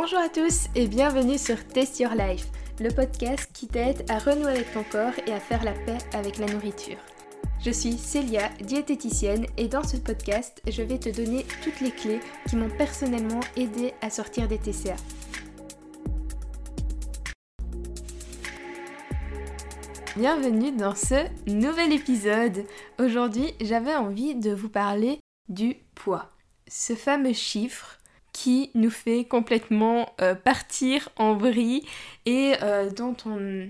Bonjour 0.00 0.20
à 0.20 0.28
tous 0.28 0.68
et 0.76 0.86
bienvenue 0.86 1.38
sur 1.38 1.66
Test 1.66 1.98
Your 1.98 2.12
Life, 2.14 2.46
le 2.78 2.88
podcast 2.88 3.50
qui 3.52 3.66
t'aide 3.66 4.08
à 4.08 4.20
renouer 4.20 4.52
avec 4.52 4.72
ton 4.72 4.84
corps 4.84 5.12
et 5.26 5.32
à 5.32 5.40
faire 5.40 5.64
la 5.64 5.72
paix 5.72 5.98
avec 6.12 6.38
la 6.38 6.46
nourriture. 6.46 6.98
Je 7.60 7.72
suis 7.72 7.94
Célia, 7.94 8.48
diététicienne, 8.60 9.46
et 9.56 9.66
dans 9.66 9.82
ce 9.82 9.96
podcast, 9.96 10.62
je 10.68 10.82
vais 10.82 11.00
te 11.00 11.08
donner 11.08 11.44
toutes 11.64 11.80
les 11.80 11.90
clés 11.90 12.20
qui 12.48 12.54
m'ont 12.54 12.70
personnellement 12.70 13.40
aidé 13.56 13.92
à 14.00 14.08
sortir 14.08 14.46
des 14.46 14.58
TCA. 14.58 14.94
Bienvenue 20.16 20.70
dans 20.70 20.94
ce 20.94 21.26
nouvel 21.50 21.92
épisode. 21.92 22.64
Aujourd'hui, 23.00 23.52
j'avais 23.60 23.96
envie 23.96 24.36
de 24.36 24.52
vous 24.52 24.68
parler 24.68 25.18
du 25.48 25.74
poids. 25.96 26.30
Ce 26.68 26.94
fameux 26.94 27.32
chiffre 27.32 27.97
qui 28.38 28.70
nous 28.74 28.90
fait 28.90 29.24
complètement 29.24 30.12
euh, 30.20 30.36
partir 30.36 31.08
en 31.16 31.34
vrille 31.34 31.84
et 32.24 32.54
euh, 32.62 32.88
dont 32.88 33.16
on, 33.26 33.68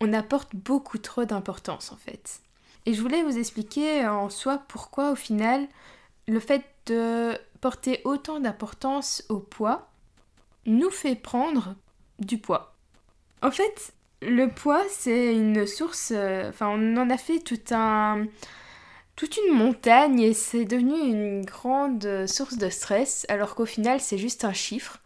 on 0.00 0.12
apporte 0.14 0.56
beaucoup 0.56 0.96
trop 0.96 1.26
d'importance 1.26 1.92
en 1.92 1.96
fait. 1.96 2.40
Et 2.86 2.94
je 2.94 3.02
voulais 3.02 3.22
vous 3.22 3.36
expliquer 3.36 4.06
en 4.06 4.30
soi 4.30 4.62
pourquoi 4.68 5.10
au 5.10 5.16
final 5.16 5.68
le 6.28 6.40
fait 6.40 6.64
de 6.86 7.36
porter 7.60 8.00
autant 8.04 8.40
d'importance 8.40 9.22
au 9.28 9.38
poids 9.38 9.90
nous 10.64 10.90
fait 10.90 11.14
prendre 11.14 11.74
du 12.18 12.38
poids. 12.38 12.74
En 13.42 13.50
fait, 13.50 13.92
le 14.22 14.46
poids, 14.46 14.82
c'est 14.88 15.34
une 15.34 15.66
source. 15.66 16.10
Euh, 16.14 16.48
enfin, 16.48 16.68
on 16.68 16.96
en 16.96 17.10
a 17.10 17.18
fait 17.18 17.40
tout 17.40 17.60
un, 17.70 18.24
toute 19.16 19.38
une 19.38 19.54
montagne 19.54 20.20
et 20.20 20.34
c'est 20.34 20.64
devenu 20.64 20.94
une 20.94 21.44
grande 21.44 22.26
source 22.26 22.58
de 22.58 22.68
stress, 22.68 23.26
alors 23.28 23.54
qu'au 23.54 23.66
final, 23.66 24.00
c'est 24.00 24.18
juste 24.18 24.44
un 24.44 24.52
chiffre. 24.52 24.98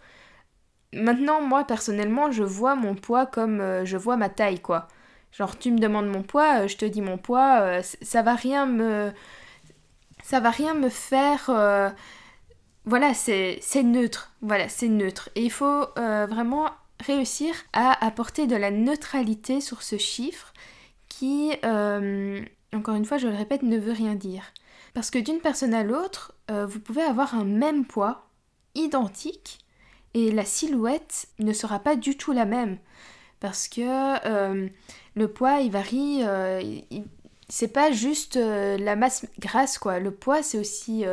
Maintenant, 0.93 1.41
moi, 1.41 1.65
personnellement, 1.65 2.33
je 2.33 2.43
vois 2.43 2.75
mon 2.75 2.95
poids 2.95 3.27
comme 3.27 3.61
euh, 3.61 3.85
je 3.85 3.97
vois 3.97 4.17
ma 4.17 4.29
taille, 4.29 4.61
quoi. 4.61 4.89
Genre, 5.33 5.57
tu 5.57 5.71
me 5.71 5.79
demandes 5.79 6.09
mon 6.09 6.23
poids, 6.23 6.63
euh, 6.63 6.69
je 6.69 6.77
te 6.77 6.85
dis 6.85 7.01
mon 7.01 7.19
poids, 7.19 7.81
ça 7.83 8.23
va 8.23 8.35
rien 8.35 8.67
me. 8.67 9.13
Ça 10.25 10.41
va 10.41 10.51
rien 10.51 10.75
me 10.75 10.89
faire. 10.89 11.95
Voilà, 12.85 13.15
c'est 13.15 13.61
neutre. 13.83 14.33
Voilà, 14.43 14.69
c'est 14.69 14.89
neutre. 14.89 15.31
Et 15.35 15.43
il 15.43 15.53
faut 15.53 15.87
vraiment 15.97 16.69
réussir 17.01 17.55
à 17.73 18.05
apporter 18.05 18.47
de 18.47 18.57
la 18.57 18.71
neutralité 18.71 19.61
sur 19.61 19.83
ce 19.83 19.97
chiffre 19.97 20.53
qui, 21.09 21.53
euh, 21.65 22.43
encore 22.75 22.95
une 22.95 23.05
fois, 23.05 23.19
je 23.19 23.29
le 23.29 23.35
répète, 23.35 23.63
ne 23.63 23.79
veut 23.79 23.93
rien 23.93 24.15
dire. 24.15 24.53
Parce 24.95 25.11
que 25.11 25.19
d'une 25.19 25.41
personne 25.41 25.75
à 25.75 25.83
l'autre, 25.83 26.35
euh, 26.51 26.67
vous 26.67 26.81
pouvez 26.81 27.03
avoir 27.03 27.35
un 27.35 27.45
même 27.45 27.85
poids, 27.85 28.29
identique, 28.75 29.59
et 30.15 30.31
la 30.33 30.45
silhouette 30.45 31.29
ne 31.39 31.53
sera 31.53 31.79
pas 31.79 31.97
du 31.97 32.17
tout 32.17 32.33
la 32.33 32.45
même. 32.45 32.79
Parce 33.39 33.69
que 33.69 34.27
euh, 34.27 34.69
le 35.15 35.29
poids, 35.29 35.61
il 35.61 35.71
varie, 35.71 36.23
c'est 37.49 37.73
pas 37.73 37.93
juste 37.93 38.37
la 38.37 38.97
masse 38.97 39.27
grasse, 39.39 39.79
quoi. 39.79 39.99
Le 39.99 40.11
poids, 40.11 40.43
c'est 40.43 40.59
aussi 40.59 41.05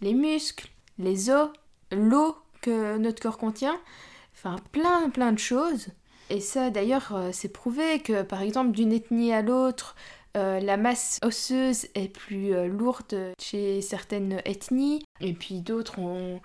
les 0.00 0.14
muscles, 0.14 0.68
les 0.98 1.30
os, 1.30 1.50
l'eau 1.90 2.36
que 2.62 2.96
notre 2.96 3.20
corps 3.20 3.38
contient 3.38 3.78
enfin 4.44 4.56
plein 4.72 5.10
plein 5.10 5.32
de 5.32 5.38
choses. 5.38 5.88
Et 6.30 6.40
ça 6.40 6.70
d'ailleurs 6.70 7.14
euh, 7.14 7.30
c'est 7.32 7.52
prouvé 7.52 8.00
que 8.00 8.22
par 8.22 8.42
exemple 8.42 8.72
d'une 8.72 8.92
ethnie 8.92 9.32
à 9.32 9.42
l'autre, 9.42 9.94
euh, 10.36 10.60
la 10.60 10.76
masse 10.76 11.20
osseuse 11.22 11.86
est 11.94 12.08
plus 12.08 12.54
euh, 12.54 12.66
lourde 12.66 13.32
chez 13.40 13.80
certaines 13.80 14.40
ethnies, 14.44 15.04
et 15.20 15.32
puis 15.32 15.60
d'autres 15.60 15.98
ont, 15.98 16.40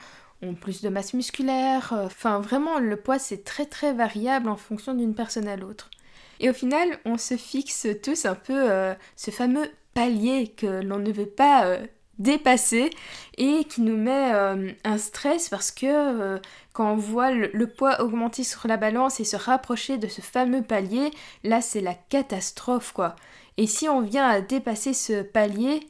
plus 0.62 0.82
de 0.82 0.90
masse 0.90 1.14
musculaire. 1.14 1.94
Enfin 2.06 2.40
vraiment 2.40 2.80
le 2.80 2.96
poids 2.96 3.20
c'est 3.20 3.44
très 3.44 3.66
très 3.66 3.94
variable 3.94 4.48
en 4.48 4.56
fonction 4.56 4.94
d'une 4.94 5.14
personne 5.14 5.48
à 5.48 5.58
l'autre. 5.58 5.90
Et 6.40 6.50
au 6.50 6.54
final 6.54 6.98
on 7.04 7.18
se 7.18 7.36
fixe 7.36 7.88
tous 8.02 8.26
un 8.26 8.36
peu 8.36 8.70
ce 9.18 9.32
fameux 9.32 9.70
palier 9.94 10.48
que 10.48 10.82
l'on 10.82 11.00
ne 11.00 11.12
veut 11.12 11.26
pas 11.26 11.78
dépasser 12.20 12.90
et 13.38 13.64
qui 13.64 13.82
nous 13.82 13.98
met 13.98 14.34
euh, 14.34 14.72
un 14.84 14.98
stress 14.98 15.50
parce 15.50 15.72
que 15.72 15.86
euh, 15.86 16.38
quand 16.74 16.92
on 16.92 16.98
voit 16.98 17.32
le, 17.32 17.68
poids 17.68 18.02
augmenter 18.02 18.44
sur 18.44 18.68
la 18.68 18.78
balance 18.78 19.20
et 19.20 19.24
se 19.24 19.38
rapprocher 19.38 19.98
de 19.98 20.08
ce 20.08 20.22
fameux 20.22 20.62
palier, 20.62 21.12
là 21.44 21.62
c'est 21.62 21.82
la 21.82 21.96
catastrophe 21.96 22.92
quoi. 22.92 23.16
Et 23.60 23.68
si 23.68 23.90
on 23.90 24.00
vient 24.00 24.26
à 24.26 24.40
dépasser 24.40 24.94
ce 24.94 25.22
palier, 25.22 25.82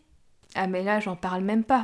ah 0.56 0.66
mais 0.66 0.82
là 0.82 1.00
j'en 1.00 1.16
parle 1.16 1.44
même 1.44 1.64
pas. 1.64 1.84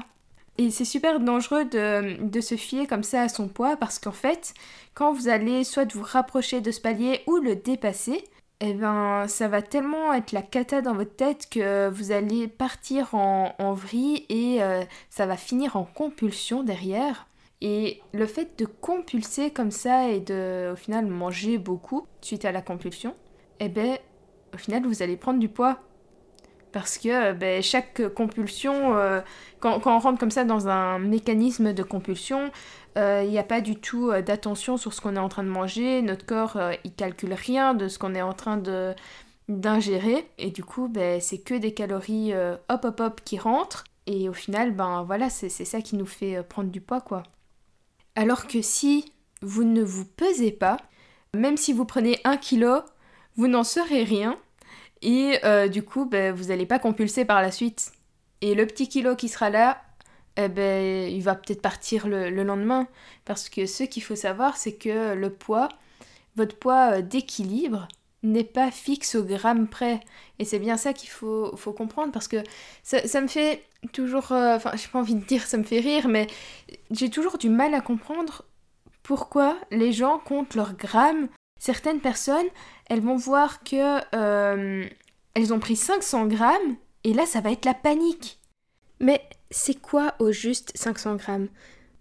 Et 0.58 0.72
c'est 0.72 0.84
super 0.84 1.20
dangereux 1.20 1.64
de, 1.64 2.42
se 2.42 2.56
fier 2.56 2.88
comme 2.88 3.04
ça 3.04 3.22
à 3.22 3.30
son 3.30 3.48
poids 3.48 3.78
parce 3.78 4.00
qu'en 4.00 4.12
fait, 4.12 4.56
quand 4.96 5.14
vous 5.14 5.28
allez 5.28 5.64
soit 5.64 5.94
vous 5.94 6.02
rapprocher 6.02 6.60
de 6.60 6.72
ce 6.72 6.82
palier 6.82 7.22
ou 7.28 7.38
le 7.38 7.56
dépasser, 7.56 8.24
eh 8.62 8.74
ben, 8.74 9.28
ça 9.28 9.48
va 9.48 9.62
tellement 9.62 10.12
être 10.12 10.32
la 10.32 10.42
cata 10.42 10.82
dans 10.82 10.96
votre 10.96 11.16
tête 11.16 11.48
que 11.52 11.88
vous 11.90 12.12
allez 12.12 12.48
partir 12.48 13.14
en, 13.14 13.54
en 13.60 13.74
vrille 13.74 14.26
et 14.30 14.64
euh, 14.64 14.82
ça 15.12 15.28
va 15.28 15.38
finir 15.38 15.76
en 15.76 15.84
compulsion 15.84 16.64
derrière. 16.64 17.28
Et 17.62 18.02
le 18.12 18.26
fait 18.26 18.58
de 18.58 18.66
compulser 18.66 19.52
comme 19.52 19.70
ça 19.70 20.10
et 20.10 20.20
de, 20.20 20.72
au 20.74 20.76
final, 20.76 21.06
manger 21.06 21.60
beaucoup 21.60 22.08
suite 22.22 22.44
à 22.44 22.52
la 22.52 22.64
compulsion, 22.64 23.14
eh 23.60 23.70
ben, 23.70 24.00
au 24.56 24.58
final, 24.58 24.86
vous 24.86 25.04
allez 25.04 25.18
prendre 25.18 25.40
du 25.40 25.50
poids. 25.50 25.80
Parce 26.72 26.98
que 26.98 27.32
ben, 27.34 27.62
chaque 27.62 28.14
compulsion, 28.14 28.98
euh, 28.98 29.22
quand, 29.60 29.80
on 29.86 30.00
rentre 30.00 30.20
comme 30.20 30.32
ça 30.32 30.44
dans 30.44 30.68
un 30.68 31.00
mécanisme 31.00 31.72
de 31.72 31.84
compulsion, 31.84 32.52
il 32.96 33.02
euh, 33.02 33.26
n'y 33.26 33.38
a 33.38 33.44
pas 33.44 33.60
du 33.60 33.76
tout 33.76 34.10
euh, 34.10 34.22
d'attention 34.22 34.78
sur 34.78 34.94
ce 34.94 35.02
qu'on 35.02 35.18
est 35.18 35.20
en 35.20 35.28
train 35.28 35.44
de 35.44 35.50
manger. 35.50 36.02
Notre 36.02 36.26
corps, 36.26 36.56
euh, 36.56 36.74
il 36.86 36.94
calcule 36.94 37.34
rien 37.34 37.74
de 37.74 37.90
ce 37.90 38.00
qu'on 38.00 38.16
est 38.16 38.22
en 38.22 38.32
train 38.32 38.62
d'ingérer 39.50 40.26
et 40.38 40.50
du 40.50 40.64
coup 40.64 40.88
ben, 40.88 41.20
c'est 41.20 41.40
que 41.40 41.54
des 41.54 41.74
calories 41.74 42.34
hop 42.34 42.84
hop 42.84 43.00
hop 43.00 43.22
qui 43.24 43.38
rentrent 43.38 43.84
et 44.08 44.28
au 44.28 44.34
final 44.34 44.72
ben 44.72 45.04
voilà 45.04 45.30
c'est 45.30 45.50
ça 45.50 45.82
qui 45.82 45.96
nous 45.98 46.08
fait 46.08 46.42
prendre 46.42 46.72
du 46.72 46.82
poids 46.82 47.00
quoi 47.00 47.22
alors 48.16 48.48
que 48.48 48.64
si 48.64 49.14
vous 49.44 49.64
ne 49.64 49.84
vous 49.84 50.04
pesez 50.04 50.52
pas 50.52 50.78
même 51.36 51.58
si 51.58 51.74
vous 51.74 51.86
prenez 51.86 52.20
un 52.24 52.38
kilo 52.38 52.80
vous 53.36 53.48
n'en 53.48 53.64
serez 53.64 54.04
rien 54.04 54.36
et 55.02 55.40
du 55.70 55.84
coup 55.84 56.06
ben, 56.06 56.34
vous 56.34 56.46
n'allez 56.46 56.66
pas 56.66 56.80
compulser 56.80 57.26
par 57.26 57.42
la 57.42 57.52
suite 57.52 57.92
et 58.42 58.56
le 58.56 58.66
petit 58.66 58.88
kilo 58.88 59.16
qui 59.16 59.28
sera 59.28 59.50
là 59.50 59.82
eh 60.38 60.50
ben, 60.50 61.10
il 61.10 61.22
va 61.22 61.36
peut-être 61.36 61.62
partir 61.62 62.08
le, 62.08 62.30
lendemain. 62.30 62.88
Parce 63.24 63.50
que 63.50 63.66
ce 63.66 63.84
qu'il 63.84 64.04
faut 64.04 64.16
savoir, 64.16 64.58
c'est 64.58 64.76
que 64.76 65.14
le 65.14 65.30
poids, 65.30 65.70
votre 66.36 66.58
poids 66.58 66.98
euh, 66.98 67.02
d'équilibre, 67.02 67.88
n'est 68.24 68.44
pas 68.44 68.72
fixe 68.72 69.16
au 69.16 69.24
gramme 69.24 69.68
près. 69.68 70.00
Et 70.40 70.46
c'est 70.46 70.60
bien 70.60 70.78
ça 70.78 70.94
qu'il 70.94 71.10
faut, 71.10 71.56
faut, 71.56 71.74
comprendre 71.74 72.12
parce 72.12 72.28
que 72.28 72.44
ça, 72.84 73.22
me 73.22 73.28
fait 73.28 73.64
toujours. 73.94 74.32
Euh, 74.32 74.56
enfin, 74.56 74.72
j'ai 74.76 74.88
pas 74.88 75.00
envie 75.00 75.16
de 75.16 75.24
dire 75.24 75.46
ça 75.46 75.58
me 75.58 75.64
fait 75.64 75.80
rire, 75.80 76.08
mais 76.08 76.28
j'ai 76.92 77.10
toujours 77.10 77.38
du 77.38 77.50
mal 77.50 77.74
à 77.74 77.82
comprendre 77.82 78.44
pourquoi 79.04 79.58
les 79.72 79.94
gens 79.94 80.20
comptent 80.20 80.56
leurs 80.56 80.76
grammes. 80.76 81.30
Certaines 81.66 82.00
personnes, 82.00 82.46
elles 82.92 83.02
vont 83.02 83.16
voir 83.16 83.64
que. 83.64 84.00
Euh, 84.16 84.86
elles 85.34 85.52
ont 85.52 85.58
pris 85.58 85.76
500 85.76 86.28
grammes 86.28 86.76
et 87.04 87.12
là, 87.12 87.26
ça 87.26 87.42
va 87.42 87.52
être 87.52 87.66
la 87.66 87.74
panique. 87.74 88.38
Mais 89.00 89.20
c'est 89.50 89.82
quoi 89.82 90.14
au 90.20 90.32
juste 90.32 90.74
500 90.76 91.16
grammes? 91.16 91.48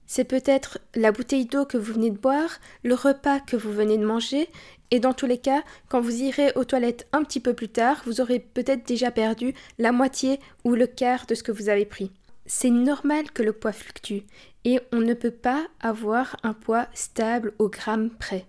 C'est 0.05 0.25
peut-être 0.25 0.81
la 0.95 1.13
bouteille 1.13 1.47
d'eau 1.47 1.65
que 1.65 1.79
vous 1.79 1.95
venez 1.95 2.11
de 2.11 2.19
boire, 2.19 2.61
le 2.83 2.95
repas 2.95 3.41
que 3.41 3.57
vous 3.57 3.73
venez 3.73 3.97
de 3.97 4.05
manger, 4.05 4.51
et 4.91 5.01
dans 5.01 5.15
tous 5.15 5.25
les 5.25 5.39
cas, 5.39 5.63
quand 5.89 6.03
vous 6.03 6.23
irez 6.23 6.53
aux 6.57 6.65
toilettes 6.65 7.09
un 7.15 7.25
petit 7.25 7.41
peu 7.41 7.55
plus 7.55 7.71
tard, 7.71 8.03
vous 8.05 8.21
aurez 8.21 8.41
peut-être 8.41 8.87
déjà 8.87 9.11
perdu 9.11 9.55
la 9.79 9.93
moitié 9.93 10.41
ou 10.65 10.75
le 10.75 10.87
quart 10.87 11.25
de 11.25 11.35
ce 11.35 11.43
que 11.43 11.53
vous 11.53 11.71
avez 11.71 11.87
pris. 11.87 12.13
C'est 12.45 12.69
normal 12.69 13.31
que 13.31 13.43
le 13.43 13.55
poids 13.55 13.73
fluctue, 13.73 14.27
et 14.67 14.79
on 14.93 14.99
ne 14.99 15.15
peut 15.15 15.31
pas 15.31 15.67
avoir 15.81 16.37
un 16.43 16.53
poids 16.53 16.87
stable 16.93 17.55
au 17.59 17.71
gramme 17.71 18.11
près. 18.11 18.45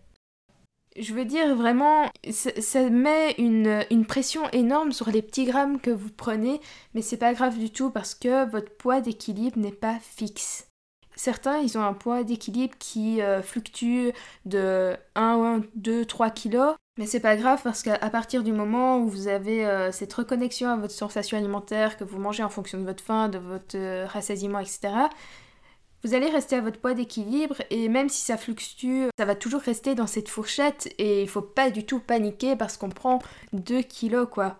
Je 0.97 1.13
veux 1.13 1.25
dire 1.25 1.53
vraiment, 1.55 2.09
ça, 2.29 2.89
met 2.89 3.33
une, 3.37 4.05
pression 4.07 4.49
énorme 4.51 4.93
sur 4.93 5.09
les 5.09 5.21
petits 5.21 5.43
grammes 5.43 5.81
que 5.81 5.91
vous 5.91 6.09
prenez, 6.09 6.61
mais 6.93 7.01
c'est 7.01 7.17
pas 7.17 7.33
grave 7.33 7.57
du 7.57 7.69
tout 7.69 7.89
parce 7.89 8.15
que 8.15 8.49
votre 8.49 8.71
poids 8.77 9.01
d'équilibre 9.01 9.59
n'est 9.59 9.71
pas 9.71 9.97
fixe. 9.99 10.69
Certains, 11.17 11.59
ils 11.59 11.77
ont 11.77 11.83
un 11.83 11.93
poids 11.93 12.23
d'équilibre 12.23 12.75
qui 12.79 13.21
euh, 13.21 13.41
fluctue 13.41 14.09
de 14.45 14.95
1, 15.15 15.61
2, 15.75 16.05
3 16.05 16.29
kilos, 16.29 16.75
mais 16.97 17.05
c'est 17.05 17.19
pas 17.19 17.35
grave 17.35 17.61
parce 17.61 17.83
qu'à 17.83 17.97
partir 18.09 18.43
du 18.43 18.53
moment 18.53 18.99
où 18.99 19.09
vous 19.09 19.27
avez 19.27 19.65
euh, 19.65 19.91
cette 19.91 20.13
reconnexion 20.13 20.69
à 20.69 20.77
votre 20.77 20.93
sensation 20.93 21.37
alimentaire, 21.37 21.97
que 21.97 22.05
vous 22.05 22.19
mangez 22.19 22.43
en 22.43 22.49
fonction 22.49 22.79
de 22.79 22.85
votre 22.85 23.03
faim, 23.03 23.27
de 23.27 23.37
votre 23.37 23.77
euh, 23.77 24.05
rassasiement, 24.07 24.59
etc., 24.59 24.93
vous 26.05 26.13
allez 26.13 26.29
rester 26.29 26.55
à 26.55 26.61
votre 26.61 26.79
poids 26.79 26.93
d'équilibre 26.93 27.55
et 27.71 27.89
même 27.89 28.09
si 28.09 28.21
ça 28.21 28.37
fluctue, 28.37 29.05
ça 29.17 29.25
va 29.25 29.33
toujours 29.33 29.61
rester 29.61 29.95
dans 29.95 30.05
cette 30.05 30.29
fourchette 30.29 30.93
et 30.99 31.23
il 31.23 31.27
faut 31.27 31.41
pas 31.41 31.71
du 31.71 31.83
tout 31.83 31.99
paniquer 31.99 32.55
parce 32.55 32.77
qu'on 32.77 32.89
prend 32.89 33.19
2 33.53 33.81
kilos 33.81 34.27
quoi. 34.29 34.59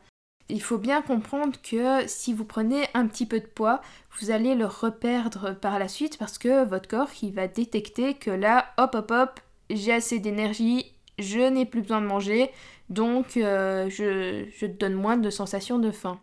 Il 0.49 0.61
faut 0.61 0.79
bien 0.79 1.03
comprendre 1.03 1.55
que 1.61 2.07
si 2.07 2.33
vous 2.33 2.45
prenez 2.45 2.87
un 2.95 3.05
petit 3.05 3.27
peu 3.27 3.39
de 3.39 3.45
poids, 3.45 3.81
vous 4.19 4.31
allez 4.31 4.55
le 4.55 4.65
reperdre 4.65 5.55
par 5.55 5.77
la 5.77 5.87
suite 5.87 6.17
parce 6.17 6.39
que 6.39 6.65
votre 6.65 6.89
corps 6.89 7.09
il 7.21 7.31
va 7.31 7.47
détecter 7.47 8.15
que 8.15 8.31
là, 8.31 8.73
hop 8.79 8.95
hop 8.95 9.11
hop, 9.11 9.39
j'ai 9.69 9.93
assez 9.93 10.17
d'énergie, 10.17 10.93
je 11.19 11.41
n'ai 11.41 11.67
plus 11.67 11.81
besoin 11.81 12.01
de 12.01 12.07
manger, 12.07 12.49
donc 12.89 13.37
euh, 13.37 13.87
je, 13.91 14.45
je 14.49 14.65
donne 14.65 14.95
moins 14.95 15.17
de 15.17 15.29
sensations 15.29 15.77
de 15.77 15.91
faim. 15.91 16.19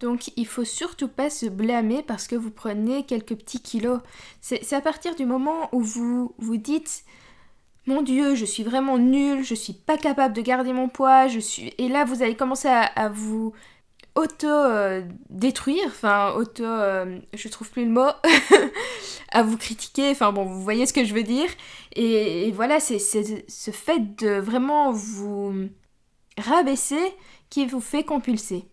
Donc 0.00 0.30
il 0.36 0.46
faut 0.46 0.64
surtout 0.64 1.08
pas 1.08 1.28
se 1.28 1.46
blâmer 1.46 2.02
parce 2.02 2.26
que 2.26 2.34
vous 2.34 2.50
prenez 2.50 3.04
quelques 3.04 3.36
petits 3.36 3.60
kilos. 3.60 4.00
C'est 4.40 4.72
à 4.72 4.80
partir 4.80 5.14
du 5.14 5.26
moment 5.26 5.68
où 5.72 5.80
vous 5.82 6.34
vous 6.38 6.56
dites 6.56 7.04
mon 7.86 8.02
Dieu, 8.02 8.34
je 8.34 8.44
suis 8.44 8.62
vraiment 8.62 8.98
nulle, 8.98 9.44
je 9.44 9.54
suis 9.54 9.72
pas 9.72 9.98
capable 9.98 10.34
de 10.34 10.42
garder 10.42 10.72
mon 10.72 10.88
poids, 10.88 11.28
je 11.28 11.38
suis 11.38 11.74
et 11.78 11.88
là 11.88 12.04
vous 12.04 12.22
allez 12.22 12.36
commencer 12.36 12.68
à, 12.68 13.08
vous 13.08 13.52
auto 14.14 14.46
euh, 14.46 15.02
détruire, 15.28 15.86
enfin 15.86 16.32
auto, 16.32 16.64
euh, 16.64 17.18
je 17.34 17.48
trouve 17.48 17.70
plus 17.70 17.84
le 17.84 17.90
mot, 17.90 18.10
à 19.32 19.42
vous 19.42 19.56
critiquer, 19.56 20.10
enfin 20.10 20.32
bon 20.32 20.44
vous 20.44 20.62
voyez 20.62 20.86
ce 20.86 20.92
que 20.92 21.04
je 21.04 21.14
veux 21.14 21.22
dire 21.22 21.48
et 21.96 22.52
voilà 22.52 22.80
c'est 22.80 22.98
ce 22.98 23.70
fait 23.70 24.16
de 24.16 24.38
vraiment 24.40 24.92
vous 24.92 25.68
rabaisser 26.38 27.14
qui 27.50 27.66
vous 27.66 27.80
fait 27.80 28.04
compulser. 28.04 28.64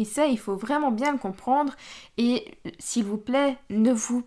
Et 0.00 0.06
ça, 0.06 0.26
il 0.26 0.38
faut 0.38 0.56
vraiment 0.56 0.90
bien 0.90 1.12
le 1.12 1.18
comprendre. 1.18 1.76
Et 2.16 2.54
s'il 2.78 3.04
vous 3.04 3.18
plaît, 3.18 3.58
ne 3.68 3.92
vous... 3.92 4.24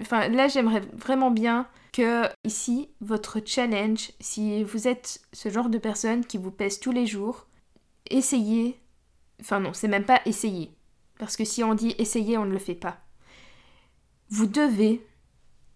Enfin, 0.00 0.28
là, 0.28 0.48
j'aimerais 0.48 0.80
vraiment 0.94 1.30
bien 1.30 1.68
que 1.92 2.22
ici, 2.42 2.88
votre 3.02 3.40
challenge, 3.44 4.12
si 4.18 4.64
vous 4.64 4.88
êtes 4.88 5.20
ce 5.34 5.50
genre 5.50 5.68
de 5.68 5.76
personne 5.76 6.24
qui 6.24 6.38
vous 6.38 6.50
pèse 6.50 6.80
tous 6.80 6.90
les 6.90 7.06
jours, 7.06 7.46
essayez... 8.08 8.80
Enfin 9.42 9.60
non, 9.60 9.74
c'est 9.74 9.88
même 9.88 10.06
pas 10.06 10.22
essayer. 10.24 10.70
Parce 11.18 11.36
que 11.36 11.44
si 11.44 11.62
on 11.62 11.74
dit 11.74 11.94
essayer, 11.98 12.38
on 12.38 12.46
ne 12.46 12.52
le 12.52 12.58
fait 12.58 12.74
pas. 12.74 12.96
Vous 14.30 14.46
devez 14.46 15.04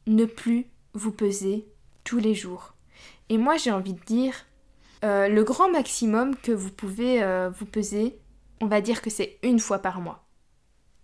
ne 0.06 0.25
plus 0.25 0.64
vous 0.94 1.12
peser 1.12 1.67
tous 2.02 2.19
les 2.19 2.35
jours. 2.35 2.73
Et 3.29 3.37
moi, 3.37 3.58
j'ai 3.58 3.73
envie 3.73 3.93
de 3.93 4.05
dire, 4.06 4.47
euh, 5.05 5.29
le 5.29 5.44
grand 5.44 5.70
maximum 5.70 6.35
que 6.35 6.52
vous 6.52 6.70
pouvez 6.70 7.23
euh, 7.23 7.50
vous 7.50 7.67
peser, 7.67 8.19
on 8.61 8.67
va 8.67 8.81
dire 8.81 9.03
que 9.03 9.11
c'est 9.11 9.39
une 9.43 9.59
fois 9.59 9.79
par 9.79 10.01
mois. 10.01 10.25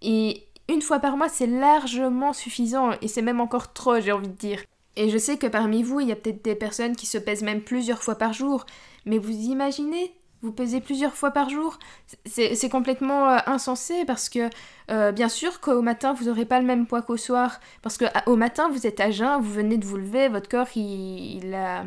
Et 0.02 0.46
une 0.68 0.82
fois 0.82 0.98
par 0.98 1.16
mois, 1.16 1.28
c'est 1.28 1.46
largement 1.46 2.32
suffisant 2.32 2.92
et 3.02 3.08
c'est 3.08 3.22
même 3.22 3.40
encore 3.40 3.72
trop, 3.72 4.00
j'ai 4.00 4.12
envie 4.12 4.28
de 4.28 4.32
dire. 4.32 4.62
Et 4.96 5.08
je 5.08 5.18
sais 5.18 5.36
que 5.36 5.46
parmi 5.46 5.82
vous, 5.82 6.00
il 6.00 6.08
y 6.08 6.12
a 6.12 6.16
peut-être 6.16 6.44
des 6.44 6.54
personnes 6.54 6.96
qui 6.96 7.06
se 7.06 7.18
pèsent 7.18 7.42
même 7.42 7.62
plusieurs 7.62 8.02
fois 8.02 8.16
par 8.16 8.32
jour, 8.32 8.66
mais 9.04 9.18
vous 9.18 9.30
imaginez 9.30 10.12
vous 10.42 10.52
pesez 10.52 10.80
plusieurs 10.80 11.14
fois 11.14 11.32
par 11.32 11.50
jour, 11.50 11.78
c'est 12.24 12.68
complètement 12.70 13.28
euh, 13.28 13.38
insensé 13.46 14.04
parce 14.06 14.28
que 14.30 14.48
euh, 14.90 15.12
bien 15.12 15.28
sûr 15.28 15.60
qu'au 15.60 15.82
matin 15.82 16.14
vous 16.14 16.26
n'aurez 16.26 16.46
pas 16.46 16.60
le 16.60 16.66
même 16.66 16.86
poids 16.86 17.02
qu'au 17.02 17.18
soir 17.18 17.60
parce 17.82 17.98
que 17.98 18.06
au 18.26 18.36
matin 18.36 18.70
vous 18.70 18.86
êtes 18.86 19.00
à 19.00 19.10
jeun, 19.10 19.40
vous 19.40 19.52
venez 19.52 19.76
de 19.76 19.84
vous 19.84 19.98
lever, 19.98 20.28
votre 20.28 20.48
corps 20.48 20.68
il, 20.76 21.44
il 21.44 21.54
a, 21.54 21.84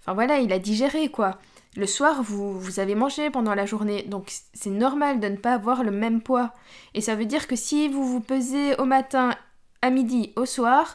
enfin 0.00 0.12
voilà, 0.12 0.38
il 0.38 0.52
a 0.52 0.58
digéré 0.58 1.08
quoi. 1.08 1.38
Le 1.76 1.86
soir, 1.86 2.22
vous, 2.22 2.58
vous 2.58 2.80
avez 2.80 2.94
mangé 2.94 3.30
pendant 3.30 3.54
la 3.54 3.64
journée, 3.64 4.02
donc 4.02 4.30
c'est 4.52 4.70
normal 4.70 5.20
de 5.20 5.28
ne 5.28 5.36
pas 5.36 5.54
avoir 5.54 5.84
le 5.84 5.90
même 5.90 6.20
poids. 6.20 6.52
Et 6.92 7.00
ça 7.00 7.14
veut 7.14 7.24
dire 7.24 7.46
que 7.46 7.56
si 7.56 7.88
vous 7.88 8.06
vous 8.06 8.20
pesez 8.20 8.74
au 8.76 8.84
matin, 8.84 9.34
à 9.80 9.88
midi, 9.88 10.32
au 10.36 10.44
soir, 10.44 10.94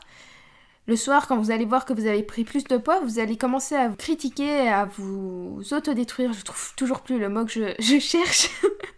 le 0.86 0.96
soir, 0.96 1.28
quand 1.28 1.38
vous 1.38 1.52
allez 1.52 1.66
voir 1.66 1.86
que 1.86 1.94
vous 1.94 2.06
avez 2.06 2.24
pris 2.24 2.44
plus 2.44 2.64
de 2.64 2.78
poids, 2.78 3.00
vous 3.02 3.20
allez 3.20 3.38
commencer 3.38 3.76
à 3.76 3.90
vous 3.90 3.96
critiquer, 3.96 4.70
à 4.70 4.86
vous 4.86 5.62
autodétruire. 5.72 6.32
Je 6.32 6.44
trouve 6.44 6.76
toujours 6.76 7.02
plus 7.02 7.20
le 7.20 7.28
mot 7.28 7.44
que 7.44 7.52
je, 7.52 7.76
je 7.80 8.00
cherche. 8.00 8.50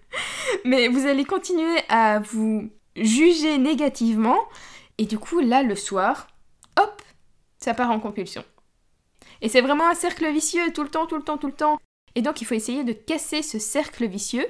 Mais 0.65 0.89
vous 0.89 1.07
allez 1.07 1.25
continuer 1.25 1.79
à 1.87 2.19
vous 2.19 2.69
juger 2.95 3.57
négativement. 3.57 4.37
Et 4.97 5.05
du 5.05 5.17
coup, 5.17 5.39
là, 5.39 5.63
le 5.63 5.75
soir, 5.75 6.27
hop, 6.77 7.01
ça 7.57 7.73
part 7.73 7.89
en 7.89 7.99
compulsion. 7.99 8.43
Et 9.41 9.49
c'est 9.49 9.61
vraiment 9.61 9.89
un 9.89 9.95
cercle 9.95 10.31
vicieux, 10.31 10.71
tout 10.73 10.83
le 10.83 10.89
temps, 10.89 11.05
tout 11.05 11.15
le 11.17 11.23
temps, 11.23 11.37
tout 11.37 11.47
le 11.47 11.53
temps. 11.53 11.79
Et 12.15 12.21
donc 12.21 12.41
il 12.41 12.45
faut 12.45 12.55
essayer 12.55 12.83
de 12.83 12.93
casser 12.93 13.41
ce 13.41 13.59
cercle 13.59 14.07
vicieux. 14.07 14.45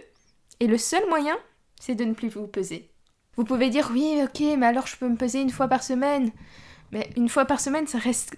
Et 0.60 0.68
le 0.68 0.78
seul 0.78 1.08
moyen, 1.10 1.38
c'est 1.80 1.96
de 1.96 2.06
ne 2.06 2.14
plus 2.14 2.30
vous 2.30 2.48
peser. 2.48 2.90
Vous 3.36 3.44
pouvez 3.44 3.70
dire 3.70 3.90
oui, 3.92 4.20
ok, 4.24 4.42
mais 4.58 4.66
alors 4.66 4.88
je 4.88 4.98
peux 4.98 5.08
me 5.08 5.16
peser 5.16 5.42
une 5.42 5.50
fois 5.50 5.68
par 5.68 5.84
semaine. 5.84 6.32
Mais 6.92 7.10
une 7.16 7.30
fois 7.30 7.46
par 7.46 7.60
semaine, 7.60 7.88
ça 7.88 8.00
reste 8.00 8.36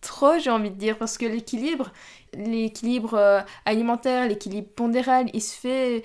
trop, 0.00 0.38
j'ai 0.38 0.50
envie 0.50 0.70
de 0.70 0.76
dire, 0.76 0.98
parce 0.98 1.16
que 1.16 1.24
l'équilibre, 1.24 1.92
l'équilibre 2.34 3.14
euh, 3.14 3.40
alimentaire, 3.64 4.28
l'équilibre 4.28 4.68
pondéral, 4.74 5.30
il 5.32 5.40
se 5.40 5.58
fait, 5.58 6.02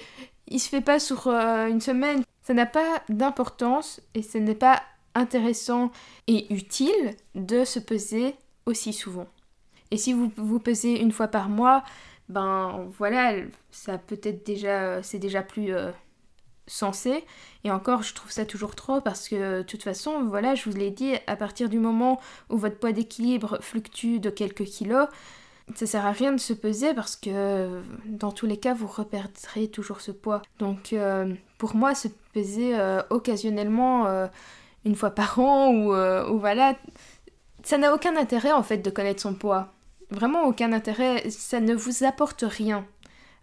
il 0.48 0.60
se 0.60 0.70
fait 0.70 0.82
pas 0.82 1.00
sur 1.00 1.28
euh, 1.28 1.68
une 1.68 1.82
semaine. 1.82 2.24
Ça 2.44 2.54
n'a 2.54 2.66
pas 2.66 3.04
d'importance 3.10 4.00
et 4.14 4.22
ce 4.22 4.38
n'est 4.38 4.56
pas 4.56 4.82
intéressant 5.16 5.92
et 6.28 6.54
utile 6.54 7.16
de 7.36 7.66
se 7.66 7.80
peser 7.80 8.36
aussi 8.66 8.94
souvent. 8.94 9.28
Et 9.92 9.98
si 9.98 10.14
vous 10.14 10.32
vous 10.36 10.60
pesez 10.60 10.94
une 10.94 11.12
fois 11.12 11.28
par 11.28 11.50
mois, 11.50 11.84
ben 12.30 12.88
voilà, 12.98 13.36
ça 13.72 13.98
peut 13.98 14.20
être 14.24 14.46
déjà, 14.46 15.02
c'est 15.02 15.20
déjà 15.20 15.42
plus 15.42 15.74
euh, 15.74 15.92
sensé. 16.68 17.24
Et 17.64 17.72
encore, 17.72 18.04
je 18.04 18.14
trouve 18.14 18.32
ça 18.32 18.46
toujours 18.46 18.76
trop 18.76 19.00
parce 19.02 19.30
que 19.30 19.60
de 19.60 19.64
toute 19.64 19.84
façon, 19.84 20.26
voilà, 20.26 20.56
je 20.56 20.70
vous 20.70 20.76
l'ai 20.76 20.92
dit, 20.92 21.14
à 21.28 21.36
partir 21.36 21.70
du 21.70 21.80
moment 21.80 22.20
où 22.50 22.58
votre 22.58 22.78
poids 22.78 22.92
d'équilibre 22.92 23.60
fluctue 23.62 24.20
de 24.20 24.30
quelques 24.30 24.66
kilos, 24.66 25.08
ça 25.76 25.86
sert 25.86 26.06
à 26.06 26.12
rien 26.12 26.32
de 26.32 26.40
se 26.40 26.54
peser 26.54 26.94
parce 26.94 27.16
que 27.16 27.82
dans 28.06 28.32
tous 28.32 28.46
les 28.46 28.58
cas, 28.58 28.74
vous 28.74 28.88
reperdrez 28.88 29.68
toujours 29.70 30.02
ce 30.02 30.12
poids. 30.12 30.42
Donc 30.60 30.94
euh, 30.94 31.34
pour 31.58 31.76
moi, 31.76 31.96
se 31.96 32.10
peser 32.34 32.78
euh, 32.78 33.02
occasionnellement 33.10 34.28
une 34.86 34.96
fois 34.96 35.12
par 35.12 35.40
an 35.40 35.72
ou, 35.72 35.94
ou 35.94 36.40
voilà, 36.40 36.76
ça 37.64 37.78
n'a 37.78 37.94
aucun 37.94 38.16
intérêt 38.18 38.52
en 38.52 38.64
fait 38.64 38.78
de 38.78 38.90
connaître 38.90 39.22
son 39.22 39.34
poids 39.34 39.74
vraiment 40.10 40.44
aucun 40.46 40.74
intérêt. 40.74 41.30
Ça 41.30 41.60
ne 41.60 41.76
vous 41.76 42.04
apporte 42.04 42.44
rien, 42.48 42.86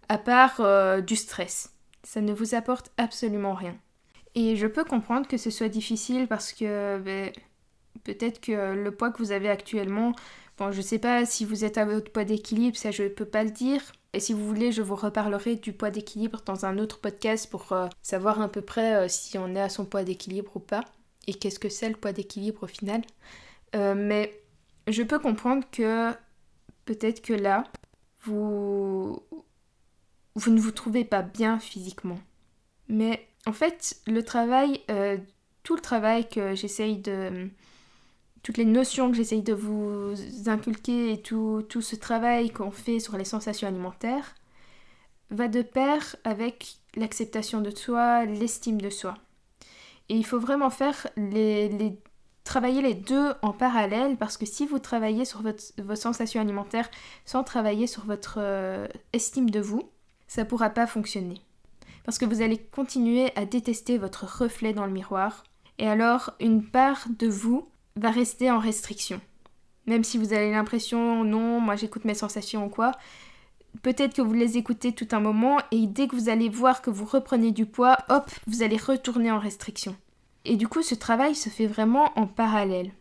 à 0.09 0.17
part 0.17 0.59
euh, 0.59 1.01
du 1.01 1.15
stress. 1.15 1.73
Ça 2.03 2.21
ne 2.21 2.33
vous 2.33 2.55
apporte 2.55 2.91
absolument 2.97 3.53
rien. 3.53 3.75
Et 4.35 4.55
je 4.55 4.67
peux 4.67 4.83
comprendre 4.83 5.27
que 5.27 5.37
ce 5.37 5.49
soit 5.49 5.69
difficile 5.69 6.27
parce 6.27 6.51
que 6.51 6.99
ben, 6.99 7.31
peut-être 8.03 8.41
que 8.41 8.73
le 8.73 8.91
poids 8.91 9.09
que 9.11 9.19
vous 9.19 9.31
avez 9.31 9.49
actuellement, 9.49 10.13
bon, 10.57 10.71
je 10.71 10.81
sais 10.81 10.99
pas 10.99 11.25
si 11.25 11.45
vous 11.45 11.63
êtes 11.63 11.77
à 11.77 11.85
votre 11.85 12.11
poids 12.11 12.25
d'équilibre, 12.25 12.77
ça 12.77 12.91
je 12.91 13.03
peux 13.03 13.25
pas 13.25 13.43
le 13.43 13.51
dire. 13.51 13.81
Et 14.13 14.19
si 14.19 14.33
vous 14.33 14.45
voulez, 14.45 14.71
je 14.71 14.81
vous 14.81 14.95
reparlerai 14.95 15.55
du 15.55 15.73
poids 15.73 15.89
d'équilibre 15.89 16.41
dans 16.45 16.65
un 16.65 16.77
autre 16.77 16.99
podcast 16.99 17.49
pour 17.49 17.71
euh, 17.71 17.87
savoir 18.01 18.41
à 18.41 18.49
peu 18.49 18.61
près 18.61 18.95
euh, 18.95 19.07
si 19.07 19.37
on 19.37 19.55
est 19.55 19.61
à 19.61 19.69
son 19.69 19.85
poids 19.85 20.03
d'équilibre 20.03 20.51
ou 20.55 20.59
pas. 20.59 20.83
Et 21.27 21.33
qu'est-ce 21.33 21.59
que 21.59 21.69
c'est 21.69 21.89
le 21.89 21.95
poids 21.95 22.11
d'équilibre 22.11 22.63
au 22.63 22.67
final. 22.67 23.01
mais 23.73 24.31
je 24.87 25.01
peux 25.01 25.17
comprendre 25.17 25.65
que 25.71 26.13
peut-être 26.85 27.21
que 27.21 27.33
là, 27.33 27.65
vous, 28.23 29.21
vous 30.35 30.51
ne 30.51 30.59
vous 30.59 30.71
trouvez 30.71 31.03
pas 31.03 31.21
bien 31.21 31.59
physiquement. 31.59 32.19
Mais 32.87 33.27
en 33.45 33.53
fait, 33.53 33.97
le 34.07 34.23
travail, 34.23 34.81
euh, 34.89 35.17
tout 35.63 35.75
le 35.75 35.81
travail 35.81 36.27
que 36.29 36.55
j'essaye 36.55 36.97
de... 36.97 37.49
Toutes 38.43 38.57
les 38.57 38.65
notions 38.65 39.09
que 39.09 39.17
j'essaye 39.17 39.41
de 39.41 39.53
vous 39.53 40.13
inculquer 40.45 41.13
et 41.13 41.21
tout, 41.21 41.65
ce 41.67 41.95
travail 41.95 42.51
qu'on 42.51 42.69
fait 42.69 42.99
sur 42.99 43.17
les 43.17 43.25
sensations 43.25 43.67
alimentaires 43.67 44.35
va 45.31 45.47
de 45.47 45.63
pair 45.63 46.15
avec 46.23 46.75
l'acceptation 46.95 47.61
de 47.61 47.71
soi, 47.71 48.25
l'estime 48.25 48.79
de 48.79 48.91
soi. 48.91 49.15
Et 50.09 50.15
il 50.15 50.23
faut 50.23 50.39
vraiment 50.39 50.69
faire 50.69 51.07
les 51.17 51.97
travailler 52.45 52.81
les 52.81 52.93
deux 52.93 53.33
en 53.41 53.51
parallèle 53.51 54.15
parce 54.15 54.37
que 54.37 54.45
si 54.45 54.65
vous 54.65 54.79
travaillez 54.79 55.25
sur 55.25 55.41
votre, 55.41 55.63
vos 55.83 55.95
sensations 55.95 56.39
alimentaires 56.39 56.89
sans 57.25 57.43
travailler 57.43 57.87
sur 57.87 58.05
votre 58.05 58.35
euh, 58.37 58.87
estime 59.11 59.49
de 59.49 59.59
vous, 59.59 59.89
ça 60.27 60.43
ne 60.43 60.47
pourra 60.47 60.69
pas 60.69 60.87
fonctionner. 60.87 61.41
Parce 62.05 62.17
que 62.17 62.25
vous 62.25 62.41
allez 62.41 62.57
continuer 62.57 63.31
à 63.35 63.45
détester 63.45 63.97
votre 63.97 64.41
reflet 64.41 64.73
dans 64.73 64.85
le 64.85 64.93
miroir 64.93 65.43
et 65.79 65.87
alors 65.87 66.31
une 66.39 66.63
part 66.63 67.07
de 67.09 67.27
vous 67.27 67.67
va 67.95 68.11
rester 68.11 68.49
en 68.51 68.59
restriction. 68.59 69.19
Même 69.87 70.03
si 70.03 70.17
vous 70.17 70.31
avez 70.31 70.51
l'impression 70.51 71.23
non, 71.23 71.59
moi 71.59 71.75
j'écoute 71.75 72.05
mes 72.05 72.13
sensations 72.13 72.65
ou 72.65 72.69
quoi, 72.69 72.91
peut-être 73.81 74.15
que 74.15 74.21
vous 74.21 74.33
les 74.33 74.57
écoutez 74.57 74.93
tout 74.93 75.07
un 75.11 75.19
moment 75.19 75.57
et 75.71 75.87
dès 75.87 76.07
que 76.07 76.15
vous 76.15 76.29
allez 76.29 76.49
voir 76.49 76.83
que 76.83 76.91
vous 76.91 77.05
reprenez 77.05 77.51
du 77.51 77.65
poids, 77.65 77.97
hop, 78.09 78.29
vous 78.45 78.61
allez 78.61 78.77
retourner 78.77 79.31
en 79.31 79.39
restriction. 79.39 79.95
Et 80.45 80.57
du 80.57 80.67
coup, 80.67 80.83
ce 80.83 80.95
travail 80.95 81.35
se 81.35 81.49
fait 81.49 81.67
vraiment 81.67 82.11
en 82.17 82.27
parallèle. 82.27 82.91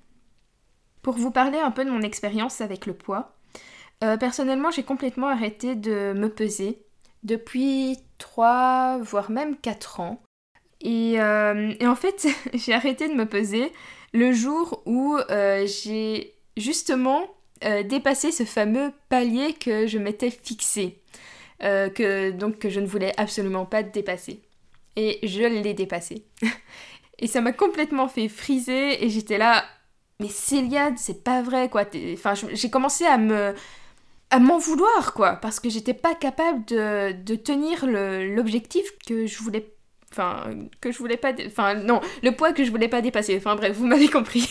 Pour 1.02 1.14
vous 1.14 1.30
parler 1.30 1.58
un 1.58 1.70
peu 1.70 1.84
de 1.84 1.90
mon 1.90 2.00
expérience 2.00 2.62
avec 2.62 2.86
le 2.86 2.94
poids, 2.94 3.36
euh, 4.02 4.16
personnellement, 4.16 4.70
j'ai 4.70 4.82
complètement 4.82 5.28
arrêté 5.28 5.74
de 5.74 6.14
me 6.14 6.28
peser 6.28 6.82
depuis 7.22 7.98
3, 8.18 8.98
voire 9.02 9.30
même 9.30 9.56
4 9.56 10.00
ans. 10.00 10.22
Et, 10.80 11.20
euh, 11.20 11.72
en 11.82 11.94
fait, 11.94 12.26
j'ai 12.54 12.72
arrêté 12.72 13.08
de 13.08 13.14
me 13.14 13.26
peser 13.26 13.70
le 14.12 14.32
jour 14.32 14.82
où 14.86 15.16
euh, 15.30 15.66
j'ai 15.66 16.34
justement 16.56 17.22
dépassé 17.88 18.30
ce 18.30 18.42
fameux 18.44 18.92
palier 19.08 19.54
que 19.54 19.86
je 19.86 19.96
m'étais 19.96 20.28
fixé. 20.28 21.00
que, 21.60 22.30
donc 22.30 22.58
que 22.58 22.68
je 22.68 22.78
ne 22.78 22.86
voulais 22.86 23.14
absolument 23.16 23.64
pas 23.64 23.82
dépasser. 23.82 24.42
Et 24.96 25.18
je 25.26 25.40
l'ai 25.40 25.72
dépassé. 25.72 26.26
Et 27.18 27.26
ça 27.26 27.40
m'a 27.40 27.52
complètement 27.52 28.08
fait 28.08 28.28
friser 28.28 29.04
et 29.04 29.08
j'étais 29.08 29.38
là, 29.38 29.64
mais 30.20 30.28
Célia, 30.28 30.90
c'est 30.96 31.22
pas 31.24 31.42
vrai, 31.42 31.68
quoi. 31.68 31.84
J'ai 31.92 32.70
commencé 32.70 33.04
à 33.04 33.18
me 33.18 33.54
à 34.30 34.40
m'en 34.40 34.58
vouloir, 34.58 35.14
quoi, 35.14 35.36
parce 35.36 35.60
que 35.60 35.70
j'étais 35.70 35.94
pas 35.94 36.14
capable 36.14 36.64
de, 36.64 37.12
de 37.12 37.34
tenir 37.36 37.86
l'objectif 37.86 38.84
que 39.06 39.26
je 39.26 39.38
voulais 39.38 39.74
enfin 40.10 40.44
que 40.80 40.92
je 40.92 40.98
voulais 40.98 41.16
pas 41.16 41.32
enfin 41.46 41.74
non 41.74 42.00
le 42.22 42.30
poids 42.32 42.52
que 42.52 42.64
je 42.64 42.70
voulais 42.70 42.88
pas 42.88 43.00
dépasser. 43.00 43.36
Enfin 43.36 43.56
bref 43.56 43.76
vous 43.76 43.86
m'avez 43.86 44.08
compris. 44.08 44.48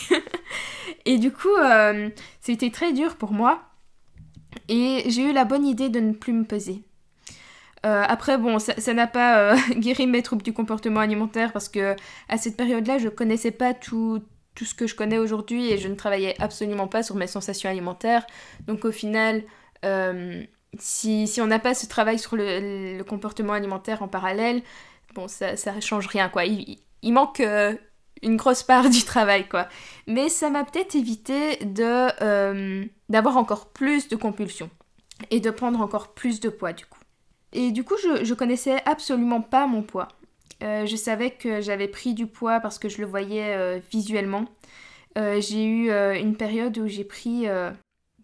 Et 1.06 1.18
du 1.18 1.32
coup 1.32 1.54
euh, 1.56 2.08
c'était 2.40 2.70
très 2.70 2.92
dur 2.92 3.16
pour 3.16 3.32
moi 3.32 3.62
et 4.68 5.04
j'ai 5.08 5.22
eu 5.30 5.32
la 5.32 5.44
bonne 5.44 5.66
idée 5.66 5.88
de 5.88 6.00
ne 6.00 6.12
plus 6.12 6.32
me 6.32 6.44
peser 6.44 6.82
euh, 7.84 8.02
après, 8.06 8.38
bon, 8.38 8.58
ça 8.58 8.94
n'a 8.94 9.06
pas 9.06 9.38
euh, 9.38 9.56
guéri 9.76 10.06
mes 10.06 10.22
troubles 10.22 10.42
du 10.42 10.52
comportement 10.52 11.00
alimentaire 11.00 11.52
parce 11.52 11.68
que 11.68 11.94
à 12.28 12.38
cette 12.38 12.56
période-là, 12.56 12.98
je 12.98 13.08
connaissais 13.08 13.50
pas 13.50 13.74
tout, 13.74 14.22
tout 14.54 14.64
ce 14.64 14.74
que 14.74 14.86
je 14.86 14.94
connais 14.94 15.18
aujourd'hui 15.18 15.70
et 15.70 15.78
je 15.78 15.88
ne 15.88 15.94
travaillais 15.94 16.34
absolument 16.40 16.88
pas 16.88 17.02
sur 17.02 17.14
mes 17.16 17.26
sensations 17.26 17.68
alimentaires. 17.68 18.26
Donc 18.66 18.84
au 18.86 18.92
final, 18.92 19.42
euh, 19.84 20.42
si, 20.78 21.28
si, 21.28 21.40
on 21.42 21.46
n'a 21.46 21.58
pas 21.58 21.74
ce 21.74 21.86
travail 21.86 22.18
sur 22.18 22.36
le, 22.36 23.02
comportement 23.02 23.52
alimentaire 23.52 24.02
en 24.02 24.08
parallèle, 24.08 24.62
bon, 25.14 25.28
ça, 25.28 25.56
ça 25.56 25.78
change 25.80 26.06
rien, 26.06 26.30
quoi. 26.30 26.46
Il, 26.46 26.78
il 27.02 27.12
manque 27.12 27.42
une 28.22 28.36
grosse 28.36 28.62
part 28.62 28.88
du 28.90 29.02
travail, 29.02 29.46
quoi. 29.46 29.68
Mais 30.06 30.30
ça 30.30 30.48
m'a 30.48 30.64
peut-être 30.64 30.94
évité 30.94 31.58
de 31.64 32.88
d'avoir 33.10 33.36
encore 33.36 33.66
plus 33.66 34.08
de 34.08 34.16
compulsions 34.16 34.70
et 35.30 35.40
de 35.40 35.50
prendre 35.50 35.80
encore 35.82 36.14
plus 36.14 36.40
de 36.40 36.48
poids, 36.48 36.72
du 36.72 36.86
coup. 36.86 36.98
Et 37.54 37.70
du 37.70 37.84
coup, 37.84 37.94
je, 38.02 38.24
je 38.24 38.34
connaissais 38.34 38.82
absolument 38.84 39.40
pas 39.40 39.66
mon 39.66 39.82
poids. 39.82 40.08
Euh, 40.62 40.86
je 40.86 40.96
savais 40.96 41.30
que 41.30 41.60
j'avais 41.60 41.88
pris 41.88 42.14
du 42.14 42.26
poids 42.26 42.60
parce 42.60 42.78
que 42.78 42.88
je 42.88 43.00
le 43.00 43.06
voyais 43.06 43.54
euh, 43.54 43.80
visuellement. 43.90 44.46
Euh, 45.18 45.40
j'ai 45.40 45.64
eu 45.64 45.90
une 45.90 46.36
période 46.36 46.76
où 46.78 46.86
j'ai 46.86 47.04
pris 47.04 47.46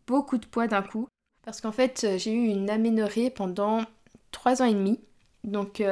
beaucoup 0.07 0.39
de 0.39 0.47
poids 0.47 0.67
d'un 0.67 0.83
coup. 0.83 1.09
Parce 1.45 1.61
qu'en 1.61 1.73
fait, 1.73 2.07
j'ai 2.19 2.33
eu 2.33 2.49
une 2.49 2.69
aménorrhée 2.69 3.31
pendant 3.31 3.85
3 4.33 4.63
ans 4.63 4.67
et 4.67 4.75
demi. 4.75 5.01
Donc, 5.43 5.83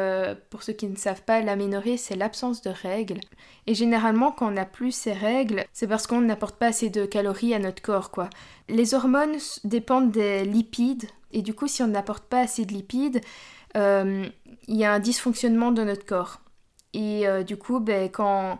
pour 0.51 0.63
ceux 0.63 0.75
qui 0.75 0.87
ne 0.87 0.97
savent 0.97 1.23
pas, 1.23 1.41
l'aménorrhée, 1.41 1.97
c'est 1.97 2.17
l'absence 2.17 2.61
de 2.63 2.71
règles. 2.71 3.21
Et 3.67 3.75
généralement, 3.75 4.31
quand 4.31 4.49
on 4.49 4.53
n'a 4.53 4.67
plus 4.67 4.93
ces 4.93 5.13
règles, 5.13 5.65
c'est 5.73 5.87
parce 5.87 6.07
qu'on 6.07 6.21
n'apporte 6.21 6.57
pas 6.57 6.67
assez 6.67 6.91
de 6.91 7.07
calories 7.07 7.55
à 7.55 7.59
notre 7.59 7.83
corps, 7.83 8.11
quoi. 8.11 8.29
Les 8.69 8.95
hormones 8.95 9.37
dépendent 9.65 10.11
des 10.11 10.45
lipides 10.45 11.09
et 11.33 11.43
du 11.43 11.55
coup, 11.55 11.67
si 11.67 11.83
on 11.83 11.89
n'apporte 11.89 12.25
pas 12.25 12.41
assez 12.41 12.65
de 12.65 12.73
lipides, 12.73 13.21
euh, 13.77 14.27
il 14.67 14.77
y 14.77 14.85
a 14.85 14.93
un 14.93 14.99
dysfonctionnement 14.99 15.73
de 15.73 15.83
notre 15.83 16.07
corps. 16.07 16.41
Et 16.95 17.29
euh, 17.29 17.43
du 17.43 17.57
coup, 17.57 17.81
ben, 17.81 18.09
quand, 18.09 18.59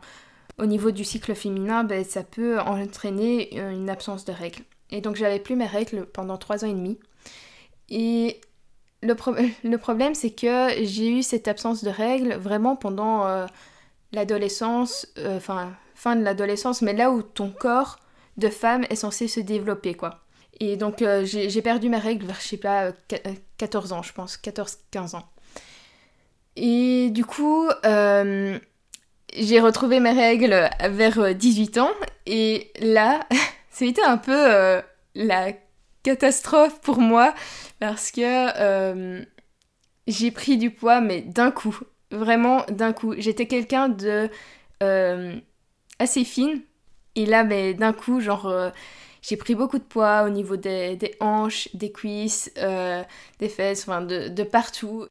au 0.59 0.67
niveau 0.67 0.91
du 0.91 1.05
cycle 1.05 1.35
féminin, 1.35 1.85
ben, 1.85 2.05
ça 2.05 2.23
peut 2.23 2.61
entraîner 2.61 3.59
une 3.59 3.89
absence 3.89 4.25
de 4.25 4.33
règles. 4.33 4.63
Et 4.91 5.01
donc, 5.01 5.17
j'avais 5.17 5.39
plus 5.39 5.57
mes 5.57 5.67
règles 5.67 6.07
pendant 6.07 6.37
trois 6.37 6.65
ans 6.65 6.69
et 6.69 6.75
demi. 6.75 6.99
Et 7.89 8.41
le, 9.03 9.15
le 9.69 9.79
problème, 9.79 10.15
c'est 10.15 10.31
que 10.31 10.69
j'ai 10.83 11.11
eu 11.11 11.23
cette 11.23 11.49
absence 11.49 11.85
de 11.85 11.91
règles 11.91 12.35
vraiment 12.35 12.77
pendant 12.77 13.27
euh, 13.27 13.47
l'adolescence, 14.13 15.07
enfin, 15.27 15.73
fin 15.95 16.17
de 16.17 16.23
l'adolescence, 16.23 16.83
mais 16.83 16.93
là 16.93 17.11
où 17.11 17.23
ton 17.23 17.51
corps 17.51 17.99
de 18.37 18.49
femme 18.49 18.85
est 18.89 18.97
censé 18.97 19.29
se 19.29 19.41
développer, 19.41 19.95
quoi. 19.95 20.21
Et 20.61 20.77
donc 20.77 21.03
euh, 21.03 21.25
j'ai 21.25 21.63
perdu 21.63 21.89
mes 21.89 21.99
règles 21.99 22.27
vers, 22.27 22.41
je 22.41 22.49
sais 22.49 22.57
pas, 22.57 22.93
14 23.59 23.93
euh, 23.93 23.97
ans, 23.97 24.03
je 24.03 24.13
pense, 24.13 24.39
14-15 24.39 25.17
ans. 25.17 25.29
Et 26.57 27.11
du 27.11 27.25
coup, 27.25 27.69
euh, 27.87 28.59
j'ai 29.37 29.61
retrouvé 29.61 30.01
mes 30.01 30.11
règles 30.13 30.69
vers 30.91 31.35
18 31.35 31.79
ans. 31.79 31.91
Et 32.27 32.73
là, 32.81 33.21
c'était 33.71 34.03
un 34.03 34.19
peu 34.19 34.83
la 35.15 35.53
catastrophe 36.03 36.81
pour 36.81 36.99
moi 36.99 37.35
parce 37.81 38.11
que 38.11 39.25
j'ai 40.07 40.31
pris 40.31 40.57
du 40.57 40.71
poids, 40.71 41.01
mais 41.01 41.23
d'un 41.23 41.51
coup. 41.51 41.79
Vraiment 42.11 42.65
d'un 42.71 42.93
coup. 42.93 43.15
J'étais 43.19 43.47
quelqu'un 43.47 43.89
de 43.89 44.31
assez 45.99 46.25
fine. 46.25 46.63
Et 47.15 47.27
là, 47.27 47.45
mais 47.45 47.75
d'un 47.75 47.93
coup, 47.93 48.21
genre 48.21 48.73
j'ai 49.23 49.37
pris 49.37 49.55
beaucoup 49.55 49.79
de 49.79 49.85
poids 49.85 50.25
au 50.25 50.31
niveau 50.31 50.57
des, 50.57 50.99
hanches, 51.21 51.69
des 51.75 51.93
cuisses, 51.93 52.51
euh, 52.59 53.03
des 53.39 53.49
fesses, 53.49 53.83
enfin 53.83 54.01
de, 54.01 54.29
de 54.29 54.43
partout. 54.43 55.07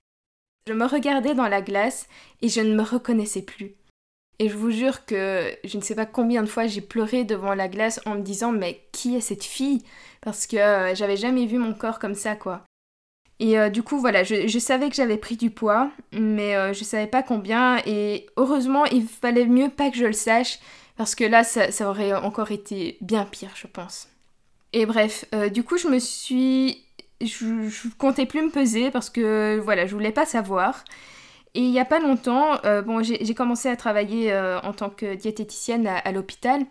Je 0.67 0.74
me 0.74 0.86
regardais 0.86 1.34
dans 1.36 1.48
la 1.48 1.62
glace 1.62 2.08
et 2.41 2.50
je 2.50 2.62
ne 2.62 2.75
me 2.75 2.84
reconnaissais 2.84 3.41
plus. 3.41 3.75
Et 4.39 4.50
je 4.50 4.56
vous 4.56 4.70
jure 4.70 5.06
que 5.06 5.51
je 5.63 5.77
ne 5.77 5.82
sais 5.82 5.96
pas 5.96 6.06
combien 6.06 6.44
de 6.44 6.48
fois 6.48 6.67
j'ai 6.67 6.82
pleuré 6.82 7.24
devant 7.24 7.53
la 7.53 7.67
glace 7.67 8.00
en 8.06 8.15
me 8.15 8.22
disant 8.22 8.51
mais 8.51 8.82
qui 8.91 9.15
est 9.15 9.22
cette 9.22 9.44
fille? 9.44 9.84
Parce 10.22 10.46
que 10.46 10.58
euh, 10.58 10.96
j'avais 10.96 11.17
jamais 11.17 11.46
vu 11.46 11.58
mon 11.58 11.74
corps 11.74 12.00
comme 12.00 12.15
ça 12.15 12.36
quoi. 12.36 12.63
Et 13.39 13.58
euh, 13.58 13.70
du 13.70 13.84
coup 13.84 14.00
voilà, 14.00 14.24
je, 14.24 14.60
savais 14.60 14.89
que 14.89 14.96
j'avais 14.96 15.17
pris 15.17 15.38
du 15.38 15.50
poids, 15.50 15.89
mais 16.12 16.74
je 16.74 16.84
savais 16.84 17.08
pas 17.08 17.24
combien 17.24 17.77
et 17.86 18.27
heureusement 18.36 18.86
il 18.86 19.08
fallait 19.08 19.46
mieux 19.46 19.70
pas 19.70 19.89
que 19.89 19.98
je 19.98 20.06
le 20.06 20.13
sache 20.13 20.60
parce 20.98 21.13
que 21.13 21.24
là, 21.24 21.44
ça, 21.44 21.89
aurait 21.89 22.13
encore 22.13 22.51
été 22.51 22.98
bien 23.01 23.24
pire, 23.25 23.51
je 23.56 23.67
pense. 23.67 24.10
Et 24.74 24.86
bref, 24.86 25.25
euh, 25.34 25.50
du 25.50 25.63
coup, 25.63 25.77
je 25.77 25.88
me 25.88 26.00
suis... 26.00 26.84
Je, 27.22 27.67
je, 27.70 27.88
comptais 27.98 28.25
plus 28.25 28.44
me 28.44 28.50
peser 28.50 28.91
parce 28.91 29.10
que, 29.10 29.60
voilà, 29.63 29.86
je 29.86 29.94
voulais 29.94 30.12
pas 30.12 30.25
savoir. 30.25 30.84
Et 31.58 31.62
il 31.62 31.72
y 31.72 31.80
a 31.80 31.86
pas 31.86 31.98
longtemps, 31.98 32.64
euh, 32.66 32.84
bon, 32.84 33.02
j'ai 33.02 33.34
commencé 33.34 33.68
à 33.68 33.76
travailler 33.76 34.32
euh, 34.32 34.60
en 34.60 34.74
tant 34.74 34.92
que 34.92 35.16
diététicienne 35.16 35.88
à, 35.88 36.12
l'hôpital. 36.12 36.64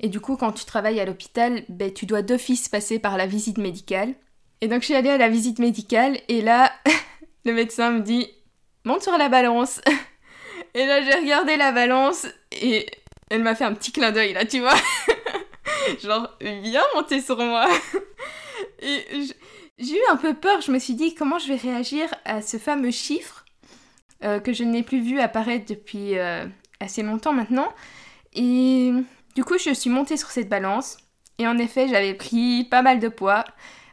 Et 0.00 0.08
du 0.08 0.18
coup, 0.18 0.36
quand 0.36 0.50
tu 0.50 0.64
travailles 0.64 0.98
à 0.98 1.04
l'hôpital, 1.04 1.62
ben, 1.68 1.94
tu 1.94 2.04
dois 2.04 2.22
d'office 2.22 2.68
passer 2.68 2.98
par 2.98 3.16
la 3.16 3.26
visite 3.26 3.58
médicale. 3.58 4.12
Et 4.60 4.66
donc, 4.66 4.80
je 4.80 4.86
suis 4.86 4.96
allée 4.96 5.10
à 5.10 5.18
la 5.18 5.28
visite 5.28 5.60
médicale 5.60 6.18
et 6.26 6.42
là, 6.42 6.72
le 7.44 7.52
médecin 7.52 7.92
me 7.92 8.00
dit 8.00 8.28
monte 8.84 9.04
sur 9.04 9.16
la 9.16 9.28
balance. 9.28 9.80
et 10.74 10.84
là, 10.84 11.00
j'ai 11.02 11.14
regardé 11.14 11.56
la 11.56 11.70
balance 11.70 12.26
et 12.60 12.86
elle 13.30 13.44
m'a 13.44 13.54
fait 13.54 13.64
un 13.64 13.74
petit 13.74 13.92
clin 13.92 14.10
d'œil 14.10 14.32
là, 14.32 14.44
tu 14.44 14.58
vois. 14.58 14.74
Genre, 16.02 16.28
viens 16.40 16.82
monter 16.96 17.20
sur 17.20 17.38
moi. 17.38 17.68
Et 18.80 19.28
j'ai 19.78 19.94
eu 19.94 20.04
un 20.10 20.16
peu 20.16 20.34
peur, 20.34 20.60
je 20.60 20.72
me 20.72 20.80
suis 20.80 20.94
dit 20.94 21.14
comment 21.14 21.38
je 21.38 21.46
vais 21.46 21.56
réagir 21.56 22.12
à 22.24 22.42
ce 22.42 22.56
fameux 22.56 22.90
chiffre? 22.90 23.43
Euh, 24.24 24.40
que 24.40 24.52
je 24.52 24.64
n'ai 24.64 24.82
plus 24.82 25.00
vu 25.00 25.20
apparaître 25.20 25.66
depuis 25.68 26.18
euh, 26.18 26.46
assez 26.80 27.02
longtemps 27.02 27.32
maintenant. 27.32 27.68
Et 28.34 28.92
du 29.34 29.44
coup, 29.44 29.58
je 29.58 29.72
suis 29.72 29.90
montée 29.90 30.16
sur 30.16 30.30
cette 30.30 30.48
balance. 30.48 30.98
Et 31.38 31.46
en 31.46 31.58
effet, 31.58 31.88
j'avais 31.88 32.14
pris 32.14 32.64
pas 32.64 32.82
mal 32.82 33.00
de 33.00 33.08
poids. 33.08 33.44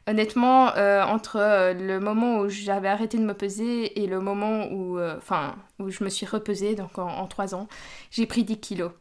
Honnêtement, 0.07 0.75
euh, 0.75 1.03
entre 1.03 1.73
le 1.73 1.99
moment 1.99 2.39
où 2.39 2.49
j'avais 2.49 2.87
arrêté 2.87 3.17
de 3.17 3.23
me 3.23 3.33
peser 3.33 4.01
et 4.01 4.07
le 4.07 4.19
moment 4.19 4.67
où, 4.71 4.99
enfin, 4.99 5.55
où 5.79 5.89
je 5.89 6.03
me 6.03 6.09
suis 6.09 6.25
repesée, 6.25 6.75
donc 6.75 6.97
en, 6.97 7.07
en 7.07 7.27
3 7.27 7.55
ans, 7.55 7.67
j'ai 8.09 8.25
pris 8.25 8.43
10 8.43 8.59
kilos. 8.59 8.91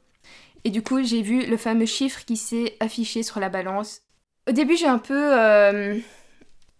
Et 0.64 0.70
du 0.70 0.82
coup, 0.82 1.02
j'ai 1.02 1.22
vu 1.22 1.46
le 1.46 1.56
fameux 1.56 1.86
chiffre 1.86 2.24
qui 2.24 2.36
s'est 2.36 2.76
affiché 2.80 3.22
sur 3.22 3.40
la 3.40 3.48
balance. 3.48 4.02
Au 4.48 4.52
début, 4.52 4.76
j'ai 4.76 4.86
un 4.86 4.98
peu... 4.98 6.02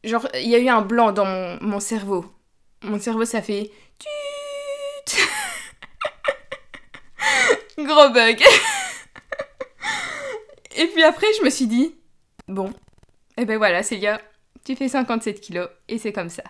Genre, 0.02 0.26
il 0.34 0.48
y 0.48 0.54
a 0.54 0.58
eu 0.58 0.68
un 0.68 0.82
blanc 0.82 1.12
dans 1.12 1.58
mon, 1.60 1.80
cerveau. 1.80 2.24
Mon 2.82 2.98
cerveau, 2.98 3.24
ça 3.24 3.42
fait... 3.42 3.70
Gros 7.86 8.10
bug. 8.10 8.42
et 10.76 10.86
puis 10.86 11.02
après, 11.02 11.26
je 11.38 11.44
me 11.44 11.50
suis 11.50 11.66
dit, 11.66 11.94
bon, 12.48 12.70
et 13.36 13.42
eh 13.42 13.44
ben 13.46 13.58
voilà, 13.58 13.82
Célia, 13.82 14.20
tu 14.64 14.76
fais 14.76 14.88
57 14.88 15.40
kilos, 15.40 15.68
et 15.88 15.98
c'est 15.98 16.12
comme 16.12 16.28
ça. 16.28 16.42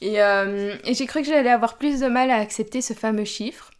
Et, 0.00 0.22
euh, 0.22 0.76
et 0.84 0.94
j'ai 0.94 1.06
cru 1.06 1.22
que 1.22 1.26
j'allais 1.26 1.50
avoir 1.50 1.78
plus 1.78 2.00
de 2.00 2.06
mal 2.06 2.30
à 2.30 2.36
accepter 2.36 2.80
ce 2.80 2.92
fameux 2.92 3.24
chiffre. 3.24 3.70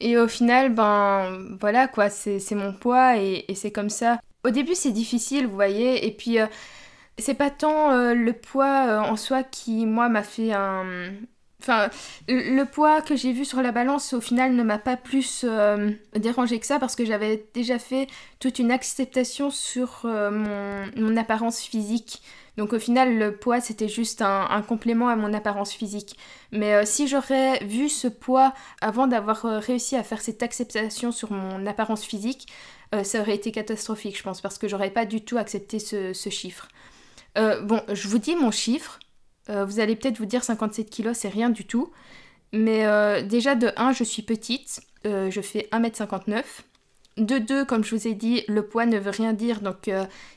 Et 0.00 0.18
au 0.18 0.26
final, 0.28 0.74
ben 0.74 1.56
voilà 1.60 1.86
quoi, 1.88 2.10
c'est 2.10 2.40
mon 2.52 2.72
poids 2.72 3.16
et, 3.18 3.46
c'est 3.54 3.70
comme 3.70 3.90
ça. 3.90 4.18
Au 4.44 4.50
début, 4.50 4.74
c'est 4.74 4.90
difficile, 4.90 5.46
vous 5.46 5.54
voyez, 5.54 6.06
et 6.06 6.10
puis 6.10 6.40
euh, 6.40 6.46
c'est 7.18 7.34
pas 7.34 7.50
tant 7.50 7.92
euh, 7.92 8.14
le 8.14 8.32
poids 8.32 9.02
en 9.08 9.16
soi 9.16 9.44
qui, 9.44 9.86
moi, 9.86 10.08
m'a 10.08 10.24
fait 10.24 10.52
un. 10.52 11.12
Enfin, 11.62 11.88
le 12.28 12.64
poids 12.64 13.00
que 13.02 13.16
j'ai 13.16 13.32
vu 13.32 13.44
sur 13.44 13.62
la 13.62 13.72
balance, 13.72 14.12
au 14.12 14.20
final, 14.20 14.54
ne 14.54 14.62
m'a 14.62 14.78
pas 14.78 14.96
plus 14.96 15.46
dérangé 16.16 16.58
que 16.58 16.66
ça 16.66 16.78
parce 16.78 16.96
que 16.96 17.04
j'avais 17.04 17.44
déjà 17.54 17.78
fait 17.78 18.08
toute 18.40 18.58
une 18.58 18.70
acceptation 18.70 19.50
sur 19.50 20.00
mon, 20.04 20.86
mon 20.96 21.16
apparence 21.16 21.60
physique. 21.60 22.20
Donc 22.58 22.74
au 22.74 22.78
final, 22.78 23.16
le 23.16 23.34
poids, 23.34 23.60
c'était 23.60 23.88
juste 23.88 24.20
un, 24.20 24.62
complément 24.62 25.08
à 25.08 25.16
mon 25.16 25.32
apparence 25.32 25.72
physique. 25.72 26.18
Mais 26.50 26.74
euh, 26.74 26.82
si 26.84 27.08
j'aurais 27.08 27.64
vu 27.64 27.88
ce 27.88 28.08
poids 28.08 28.52
avant 28.80 29.06
d'avoir 29.06 29.46
euh, 29.46 29.58
réussi 29.58 29.96
à 29.96 30.02
faire 30.02 30.20
cette 30.20 30.42
acceptation 30.42 31.12
sur 31.12 31.32
mon 31.32 31.64
apparence 31.66 32.04
physique, 32.04 32.48
euh, 32.94 33.04
ça 33.04 33.20
aurait 33.20 33.34
été 33.34 33.52
catastrophique, 33.52 34.18
je 34.18 34.22
pense, 34.22 34.42
parce 34.42 34.58
que 34.58 34.68
j'aurais 34.68 34.90
pas 34.90 35.06
du 35.06 35.22
tout 35.22 35.38
accepté 35.38 35.78
ce, 35.78 36.12
chiffre. 36.30 36.68
bon, 37.36 37.80
je 37.90 38.08
vous 38.08 38.18
dis 38.18 38.36
mon 38.36 38.50
chiffre. 38.50 38.98
Vous 39.48 39.80
allez 39.80 39.96
peut-être 39.96 40.18
vous 40.18 40.26
dire 40.26 40.44
57 40.44 40.88
kilos, 40.88 41.16
c'est 41.16 41.28
rien 41.28 41.50
du 41.50 41.66
tout. 41.66 41.90
Mais 42.52 43.22
déjà, 43.24 43.54
de 43.54 43.72
1, 43.76 43.92
je 43.92 44.04
suis 44.04 44.22
petite. 44.22 44.80
je 45.04 45.40
fais 45.40 45.68
1m59. 45.72 46.42
De 47.18 47.36
deux, 47.36 47.66
comme 47.66 47.84
je 47.84 47.94
vous 47.94 48.08
ai 48.08 48.14
dit, 48.14 48.42
le 48.48 48.64
poids 48.64 48.86
ne 48.86 48.98
veut 48.98 49.10
rien 49.10 49.32
dire. 49.32 49.60
Donc 49.60 49.90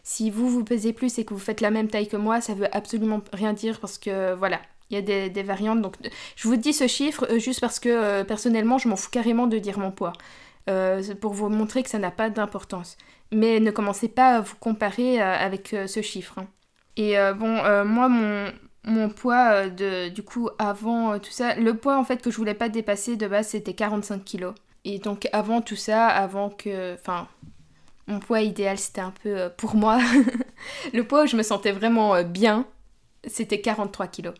si 0.03 0.29
vous 0.29 0.49
vous 0.49 0.63
pesez 0.63 0.91
plus 0.93 1.17
et 1.19 1.25
que 1.25 1.33
vous 1.33 1.39
faites 1.39 1.61
la 1.61 1.71
même 1.71 1.87
taille 1.87 2.07
que 2.07 2.17
moi, 2.17 2.41
ça 2.41 2.53
veut 2.53 2.67
absolument 2.75 3.21
rien 3.31 3.53
dire 3.53 3.79
parce 3.79 3.97
que 3.97 4.33
voilà, 4.33 4.59
il 4.89 4.95
y 4.95 4.97
a 4.97 5.29
des, 5.29 5.43
variantes. 5.43 5.81
Donc 5.81 5.95
je 6.35 6.47
vous 6.47 6.57
dis 6.57 6.73
ce 6.73 6.87
chiffre 6.87 7.37
juste 7.37 7.61
parce 7.61 7.79
que 7.79 8.23
personnellement, 8.23 8.77
je 8.77 8.89
m'en 8.89 8.97
fous 8.97 9.09
carrément 9.09 9.47
de 9.47 9.57
dire 9.57 9.79
mon 9.79 9.91
poids. 9.91 10.13
pour 11.21 11.33
vous 11.33 11.49
montrer 11.49 11.83
que 11.83 11.89
ça 11.89 11.99
n'a 11.99 12.11
pas 12.11 12.29
d'importance. 12.29 12.97
Mais 13.31 13.59
ne 13.59 13.71
commencez 13.71 14.09
pas 14.09 14.37
à 14.37 14.41
vous 14.41 14.55
comparer 14.59 15.21
avec 15.21 15.75
ce 15.87 16.01
chiffre. 16.01 16.39
Hein. 16.39 16.47
Et 16.97 17.15
bon, 17.37 17.85
moi, 17.85 18.09
mon, 18.09 18.51
mon 18.85 19.09
poids 19.09 19.51
euh, 19.51 19.69
de 19.69 20.09
du 20.09 20.23
coup 20.23 20.49
avant 20.59 21.13
euh, 21.13 21.17
tout 21.17 21.31
ça 21.31 21.55
le 21.55 21.75
poids 21.75 21.97
en 21.97 22.03
fait 22.03 22.21
que 22.21 22.31
je 22.31 22.37
voulais 22.37 22.53
pas 22.53 22.69
dépasser 22.69 23.17
de 23.17 23.27
base 23.27 23.49
c'était 23.49 23.73
45 23.73 24.23
kilos. 24.23 24.53
Et 24.85 24.99
donc 24.99 25.27
avant 25.33 25.61
tout 25.61 25.75
ça 25.75 26.07
avant 26.07 26.49
que 26.49 26.93
enfin 26.93 27.27
mon 28.07 28.19
poids 28.19 28.41
idéal 28.41 28.77
c'était 28.77 29.01
un 29.01 29.13
peu 29.23 29.37
euh, 29.37 29.49
pour 29.49 29.75
moi 29.75 29.99
le 30.93 31.03
poids 31.03 31.23
où 31.23 31.27
je 31.27 31.35
me 31.35 31.43
sentais 31.43 31.71
vraiment 31.71 32.23
bien 32.23 32.65
c'était 33.25 33.59
43 33.59 34.07
kilos. 34.07 34.35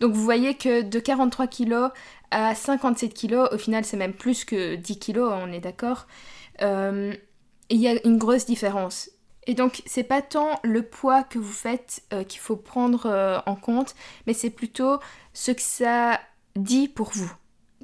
Donc 0.00 0.12
vous 0.12 0.22
voyez 0.22 0.54
que 0.54 0.82
de 0.82 0.98
43 0.98 1.46
kilos 1.46 1.90
à 2.30 2.54
57 2.54 3.14
kilos 3.14 3.48
au 3.52 3.58
final 3.58 3.84
c'est 3.84 3.96
même 3.96 4.12
plus 4.12 4.44
que 4.44 4.74
10 4.74 4.98
kilos 4.98 5.32
on 5.32 5.52
est 5.52 5.60
d'accord. 5.60 6.06
Il 6.60 7.80
y 7.80 7.88
a 7.88 8.06
une 8.06 8.18
grosse 8.18 8.46
différence 8.46 9.10
et 9.46 9.54
donc, 9.54 9.82
c'est 9.86 10.02
pas 10.02 10.22
tant 10.22 10.58
le 10.64 10.82
poids 10.82 11.22
que 11.22 11.38
vous 11.38 11.52
faites 11.52 12.02
euh, 12.12 12.24
qu'il 12.24 12.40
faut 12.40 12.56
prendre 12.56 13.06
euh, 13.06 13.38
en 13.46 13.54
compte, 13.54 13.94
mais 14.26 14.32
c'est 14.32 14.50
plutôt 14.50 14.98
ce 15.34 15.52
que 15.52 15.62
ça 15.62 16.20
dit 16.56 16.88
pour 16.88 17.10
vous. 17.12 17.32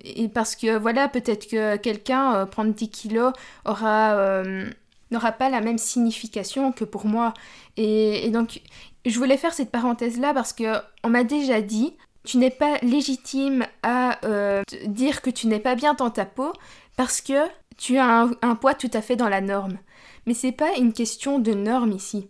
Et 0.03 0.29
parce 0.29 0.57
que 0.57 0.77
voilà, 0.77 1.09
peut-être 1.09 1.49
que 1.49 1.77
quelqu'un 1.77 2.35
euh, 2.35 2.47
prendre 2.47 2.73
10 2.73 2.91
kilos 2.91 3.33
aura 3.65 4.43
n'aura 5.11 5.33
pas 5.33 5.51
la 5.51 5.61
même 5.61 5.79
signification 5.79 6.73
que 6.73 6.85
pour 6.85 7.05
moi. 7.05 7.35
Et, 7.77 8.27
et 8.27 8.31
donc, 8.31 8.63
je 9.05 9.19
voulais 9.19 9.37
faire 9.37 9.53
cette 9.53 9.71
parenthèse 9.71 10.19
là 10.19 10.33
parce 10.33 10.55
que 10.55 10.79
on 11.05 11.11
m'a 11.11 11.23
déjà 11.23 11.61
dit 11.61 11.95
tu 12.25 12.39
n'es 12.39 12.51
pas 12.51 12.79
légitime 12.83 13.67
à 13.83 14.19
dire 14.87 15.21
que 15.23 15.29
tu 15.29 15.49
n'es 15.49 15.59
pas 15.61 15.75
bien 15.75 15.95
dans 15.95 16.09
ta 16.09 16.25
peau 16.25 16.53
parce 16.97 17.21
que 17.21 17.35
tu 17.79 17.99
as 17.99 18.29
un 18.43 18.55
poids 18.55 18.75
tout 18.75 18.91
à 18.93 19.03
fait 19.03 19.17
dans 19.17 19.29
la 19.29 19.41
norme. 19.41 19.79
Mais 20.27 20.35
c'est 20.35 20.53
pas 20.53 20.77
une 20.77 20.93
question 20.93 21.39
de 21.39 21.53
normes 21.53 21.93
ici. 21.93 22.29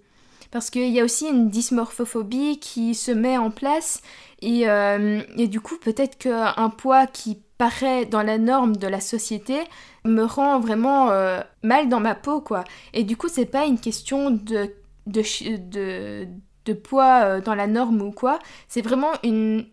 Parce 0.51 0.69
qu'il 0.69 0.91
y 0.91 1.01
a 1.01 1.05
aussi 1.05 1.27
une 1.27 1.49
dysmorphophobie 1.49 2.59
qui 2.59 2.95
se 2.95 3.11
met 3.11 3.39
en 3.39 3.51
place 3.51 4.03
et, 4.43 4.69
euh, 4.69 5.23
du 5.39 5.61
coup 5.61 5.79
peut-être 5.79 6.19
qu'un 6.19 6.71
poids 6.71 7.07
qui 7.07 7.41
paraît 7.57 8.05
dans 8.05 8.23
la 8.23 8.37
norme 8.37 8.77
de 8.77 8.87
la 8.87 9.01
société 9.01 9.61
me 10.05 10.25
rend 10.25 10.61
vraiment 10.61 11.11
euh, 11.11 11.41
mal 11.63 11.89
dans 11.89 12.01
ma 12.01 12.15
peau 12.15 12.43
quoi. 12.43 12.65
Et 12.93 13.03
du 13.03 13.17
coup 13.17 13.29
c'est 13.29 13.47
pas 13.47 13.65
une 13.65 13.79
question 13.79 14.31
de, 14.31 14.75
de, 15.07 15.23
de, 15.71 16.29
de 16.67 16.73
poids 16.75 17.23
euh, 17.25 17.41
dans 17.41 17.55
la 17.55 17.67
norme 17.67 18.03
ou 18.03 18.11
quoi, 18.11 18.39
c'est 18.69 18.83
vraiment 18.83 19.13
une, 19.25 19.65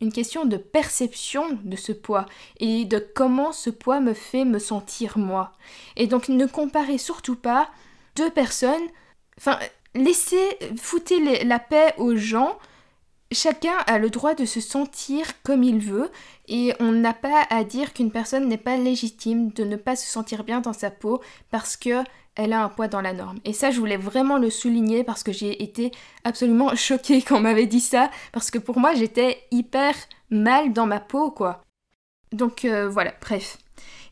une 0.00 0.12
question 0.12 0.44
de 0.44 0.56
perception 0.56 1.58
de 1.64 1.76
ce 1.76 1.92
poids 1.92 2.26
et 2.58 2.84
de 2.84 2.98
comment 2.98 3.52
ce 3.52 3.70
poids 3.70 4.00
me 4.00 4.14
fait 4.14 4.44
me 4.44 4.58
sentir 4.58 5.18
moi. 5.18 5.52
Et 5.96 6.06
donc 6.06 6.28
ne 6.28 6.46
comparez 6.46 6.98
surtout 6.98 7.36
pas 7.36 7.68
deux 8.14 8.30
personnes, 8.30 8.88
enfin 9.38 9.58
laissez, 9.94 10.58
foutez 10.76 11.44
la 11.44 11.58
paix 11.58 11.94
aux 11.98 12.16
gens. 12.16 12.58
Chacun 13.32 13.76
a 13.86 13.98
le 13.98 14.08
droit 14.08 14.34
de 14.34 14.44
se 14.44 14.60
sentir 14.60 15.42
comme 15.42 15.64
il 15.64 15.80
veut 15.80 16.10
et 16.46 16.72
on 16.78 16.92
n'a 16.92 17.14
pas 17.14 17.44
à 17.50 17.64
dire 17.64 17.92
qu'une 17.92 18.12
personne 18.12 18.48
n'est 18.48 18.56
pas 18.56 18.76
légitime 18.76 19.50
de 19.50 19.64
ne 19.64 19.76
pas 19.76 19.96
se 19.96 20.06
sentir 20.06 20.44
bien 20.44 20.60
dans 20.60 20.72
sa 20.72 20.90
peau 20.90 21.20
parce 21.50 21.76
que 21.76 22.04
elle 22.36 22.52
a 22.52 22.62
un 22.62 22.68
poids 22.68 22.88
dans 22.88 23.00
la 23.00 23.12
norme. 23.12 23.38
Et 23.44 23.52
ça, 23.52 23.70
je 23.70 23.80
voulais 23.80 23.96
vraiment 23.96 24.38
le 24.38 24.50
souligner 24.50 25.04
parce 25.04 25.22
que 25.22 25.32
j'ai 25.32 25.62
été 25.62 25.90
absolument 26.24 26.74
choquée 26.76 27.22
quand 27.22 27.38
on 27.38 27.40
m'avait 27.40 27.66
dit 27.66 27.80
ça, 27.80 28.10
parce 28.32 28.50
que 28.50 28.58
pour 28.58 28.78
moi, 28.78 28.94
j'étais 28.94 29.38
hyper 29.50 29.94
mal 30.30 30.72
dans 30.72 30.86
ma 30.86 31.00
peau, 31.00 31.30
quoi. 31.30 31.62
Donc 32.32 32.64
euh, 32.64 32.88
voilà, 32.88 33.14
bref. 33.20 33.58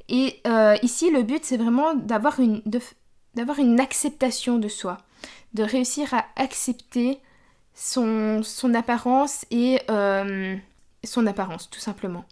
Et 0.08 0.40
euh, 0.46 0.76
ici, 0.82 1.10
le 1.10 1.22
but, 1.22 1.44
c'est 1.44 1.56
vraiment 1.56 1.94
d'avoir 1.94 2.40
une, 2.40 3.80
acceptation 3.80 4.58
de 4.58 4.68
soi, 4.68 4.98
de 5.54 5.62
réussir 5.62 6.12
à 6.12 6.24
accepter 6.36 7.20
son, 7.74 8.42
son 8.42 8.74
apparence 8.74 9.44
et 9.50 9.80
euh, 9.90 10.56
son 11.04 11.26
apparence, 11.26 11.70
tout 11.70 11.80
simplement. 11.80 12.24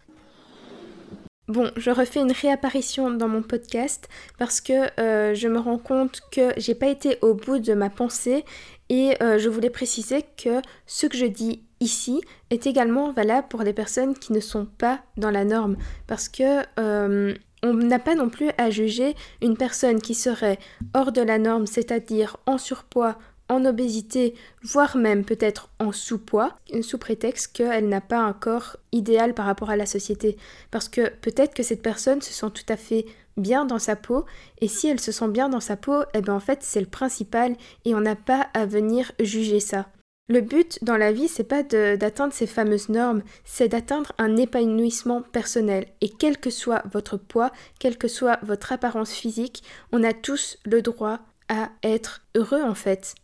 Bon, 1.52 1.70
je 1.76 1.90
refais 1.90 2.20
une 2.20 2.32
réapparition 2.32 3.10
dans 3.10 3.28
mon 3.28 3.42
podcast 3.42 4.08
parce 4.38 4.62
que 4.62 4.88
euh, 4.98 5.34
je 5.34 5.48
me 5.48 5.58
rends 5.58 5.76
compte 5.76 6.22
que 6.32 6.54
j'ai 6.56 6.74
pas 6.74 6.86
été 6.86 7.18
au 7.20 7.34
bout 7.34 7.58
de 7.58 7.74
ma 7.74 7.90
pensée 7.90 8.46
et 8.88 9.22
euh, 9.22 9.38
je 9.38 9.50
voulais 9.50 9.68
préciser 9.68 10.24
que 10.42 10.62
ce 10.86 11.06
que 11.06 11.18
je 11.18 11.26
dis 11.26 11.62
ici 11.78 12.22
est 12.48 12.66
également 12.66 13.12
valable 13.12 13.48
pour 13.50 13.64
les 13.64 13.74
personnes 13.74 14.14
qui 14.14 14.32
ne 14.32 14.40
sont 14.40 14.64
pas 14.64 15.00
dans 15.18 15.30
la 15.30 15.44
norme 15.44 15.76
parce 16.06 16.30
que 16.30 16.62
euh, 16.80 17.34
on 17.62 17.74
n'a 17.74 17.98
pas 17.98 18.14
non 18.14 18.30
plus 18.30 18.48
à 18.56 18.70
juger 18.70 19.14
une 19.42 19.58
personne 19.58 20.00
qui 20.00 20.14
serait 20.14 20.58
hors 20.94 21.12
de 21.12 21.20
la 21.20 21.36
norme, 21.36 21.66
c'est-à-dire 21.66 22.38
en 22.46 22.56
surpoids 22.56 23.18
en 23.52 23.64
obésité, 23.64 24.34
voire 24.62 24.96
même 24.96 25.24
peut-être 25.24 25.68
en 25.78 25.92
sous-poids, 25.92 26.54
sous 26.80 26.98
prétexte 26.98 27.52
qu'elle 27.52 27.88
n'a 27.88 28.00
pas 28.00 28.18
un 28.18 28.32
corps 28.32 28.76
idéal 28.90 29.34
par 29.34 29.46
rapport 29.46 29.70
à 29.70 29.76
la 29.76 29.86
société. 29.86 30.36
Parce 30.70 30.88
que 30.88 31.10
peut-être 31.20 31.54
que 31.54 31.62
cette 31.62 31.82
personne 31.82 32.22
se 32.22 32.32
sent 32.32 32.50
tout 32.54 32.70
à 32.72 32.76
fait 32.76 33.06
bien 33.36 33.64
dans 33.64 33.78
sa 33.78 33.96
peau, 33.96 34.24
et 34.60 34.68
si 34.68 34.88
elle 34.88 35.00
se 35.00 35.12
sent 35.12 35.28
bien 35.28 35.48
dans 35.48 35.60
sa 35.60 35.76
peau, 35.76 36.02
eh 36.14 36.20
bien 36.20 36.34
en 36.34 36.40
fait 36.40 36.62
c'est 36.62 36.80
le 36.80 36.86
principal, 36.86 37.56
et 37.84 37.94
on 37.94 38.00
n'a 38.00 38.16
pas 38.16 38.48
à 38.54 38.66
venir 38.66 39.12
juger 39.20 39.60
ça. 39.60 39.88
Le 40.28 40.40
but 40.40 40.78
dans 40.82 40.96
la 40.96 41.12
vie, 41.12 41.28
c'est 41.28 41.44
pas 41.44 41.62
d'atteindre 41.62 42.32
ces 42.32 42.46
fameuses 42.46 42.88
normes, 42.88 43.22
c'est 43.44 43.68
d'atteindre 43.68 44.12
un 44.18 44.36
épanouissement 44.36 45.20
personnel. 45.20 45.86
Et 46.00 46.08
quel 46.08 46.38
que 46.38 46.48
soit 46.48 46.84
votre 46.90 47.16
poids, 47.18 47.50
quelle 47.78 47.98
que 47.98 48.08
soit 48.08 48.38
votre 48.42 48.72
apparence 48.72 49.12
physique, 49.12 49.62
on 49.90 50.04
a 50.04 50.14
tous 50.14 50.58
le 50.64 50.80
droit 50.80 51.20
à 51.48 51.70
être 51.82 52.22
heureux 52.34 52.62
en 52.62 52.74
fait 52.74 53.14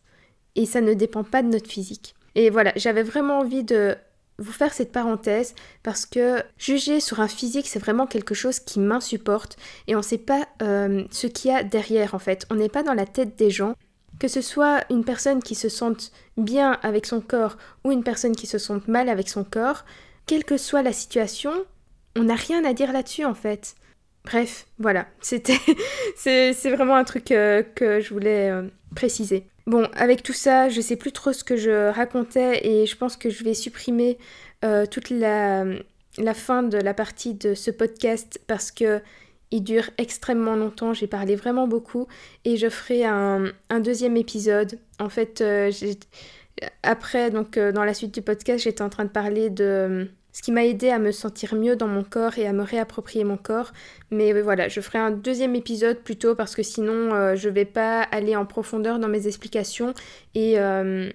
et 0.56 0.66
ça 0.66 0.80
ne 0.80 0.94
dépend 0.94 1.24
pas 1.24 1.42
de 1.42 1.48
notre 1.48 1.70
physique. 1.70 2.14
Et 2.34 2.50
voilà, 2.50 2.72
j'avais 2.76 3.02
vraiment 3.02 3.40
envie 3.40 3.64
de 3.64 3.96
vous 4.38 4.52
faire 4.52 4.72
cette 4.72 4.92
parenthèse 4.92 5.54
parce 5.82 6.06
que 6.06 6.42
juger 6.56 7.00
sur 7.00 7.20
un 7.20 7.28
physique, 7.28 7.66
c'est 7.66 7.78
vraiment 7.78 8.06
quelque 8.06 8.34
chose 8.34 8.61
qui 8.61 8.78
m'insupporte 8.78 9.56
et 9.87 9.94
on 9.94 9.98
ne 9.98 10.04
sait 10.04 10.18
pas 10.18 10.46
euh, 10.62 11.04
ce 11.11 11.26
qu'il 11.26 11.50
y 11.50 11.54
a 11.54 11.64
derrière 11.64 12.14
en 12.14 12.18
fait. 12.18 12.46
On 12.50 12.54
n'est 12.54 12.68
pas 12.68 12.82
dans 12.82 12.94
la 12.94 13.06
tête 13.06 13.37
des 13.37 13.50
gens. 13.50 13.74
Que 14.20 14.28
ce 14.28 14.40
soit 14.40 14.84
une 14.90 15.04
personne 15.04 15.40
qui 15.40 15.54
se 15.54 15.68
sente 15.68 16.11
bien 16.37 16.72
avec 16.82 17.06
son 17.06 17.20
corps 17.20 17.56
ou 17.84 17.92
une 17.92 18.02
personne 18.02 18.34
qui 18.34 18.48
se 18.48 18.58
sente 18.58 18.88
mal 18.88 19.08
avec 19.08 19.28
son 19.28 19.44
corps, 19.44 19.84
quelle 20.26 20.44
que 20.44 20.56
soit 20.56 20.82
la 20.82 20.92
situation, 20.92 21.52
on 22.16 22.24
n'a 22.24 22.34
rien 22.34 22.64
à 22.64 22.72
dire 22.72 22.92
là-dessus 22.92 23.24
en 23.24 23.34
fait. 23.34 23.76
Bref, 24.24 24.66
voilà, 24.78 25.06
c'était 25.20 25.58
c'est 26.16 26.52
vraiment 26.70 26.96
un 26.96 27.04
truc 27.04 27.30
euh, 27.30 27.62
que 27.62 28.00
je 28.00 28.12
voulais 28.12 28.50
euh, 28.50 28.68
préciser. 28.96 29.46
Bon, 29.68 29.87
avec 29.92 30.22
tout 30.22 30.33
ça, 30.33 30.70
je 30.70 30.81
sais 30.81 30.96
plus 30.96 31.12
trop 31.12 31.35
ce 31.35 31.44
que 31.44 31.54
je 31.54 31.90
racontais 31.90 32.66
et 32.66 32.87
je 32.87 32.96
pense 32.96 33.18
que 33.18 33.28
je 33.28 33.44
vais 33.44 33.52
supprimer 33.52 34.16
euh, 34.64 34.87
toute 34.87 35.11
la, 35.11 35.66
fin 36.33 36.62
de 36.62 36.78
la 36.78 36.94
partie 36.94 37.35
de 37.35 37.52
ce 37.52 37.70
podcast 37.70 38.40
parce 38.46 38.70
que 38.70 39.02
il 39.50 39.62
dure 39.62 39.90
extrêmement 39.98 40.57
longtemps, 40.57 40.94
j'ai 40.94 41.07
parlé 41.07 41.37
vraiment 41.37 41.68
beaucoup 41.68 42.07
et 42.46 42.57
je 42.57 42.70
ferai 42.70 43.04
un, 43.04 43.52
un 43.68 43.81
deuxième 43.81 44.16
épisode. 44.16 44.78
En 45.00 45.11
fait, 45.11 45.42
euh, 45.42 45.70
après, 46.83 47.31
donc 47.31 47.59
euh, 47.59 47.70
dans 47.70 47.85
la 47.85 47.92
suite 47.92 48.14
du 48.14 48.22
podcast, 48.22 48.64
j'étais 48.64 48.81
en 48.81 48.88
train 48.88 49.04
de 49.04 49.11
parler 49.11 49.50
de 49.50 50.09
ce 50.33 50.43
qui 50.43 50.53
m'a 50.53 50.64
aidé 50.64 50.91
à 50.91 50.99
me 50.99 51.11
sentir 51.11 51.55
mieux 51.55 51.77
dans 51.77 51.88
mon 51.88 52.05
corps 52.05 52.38
et 52.38 52.47
à 52.47 52.53
me 52.53 52.62
réapproprier 52.62 53.25
mon 53.25 53.37
corps. 53.37 53.73
Mais 54.11 54.41
voilà, 54.41 54.69
je 54.69 54.81
ferai 54.81 54.99
un 54.99 55.11
deuxième 55.11 55.55
épisode 55.55 55.99
plutôt 55.99 56.35
parce 56.35 56.55
que 56.55 56.62
sinon 56.62 57.14
euh, 57.14 57.35
je 57.35 57.49
vais 57.49 57.64
pas 57.64 58.03
aller 58.03 58.37
en 58.37 58.47
profondeur 58.47 58.99
dans 58.99 59.09
mes 59.09 59.27
explications 59.27 59.95
et, 60.35 60.61
euh, 60.61 61.11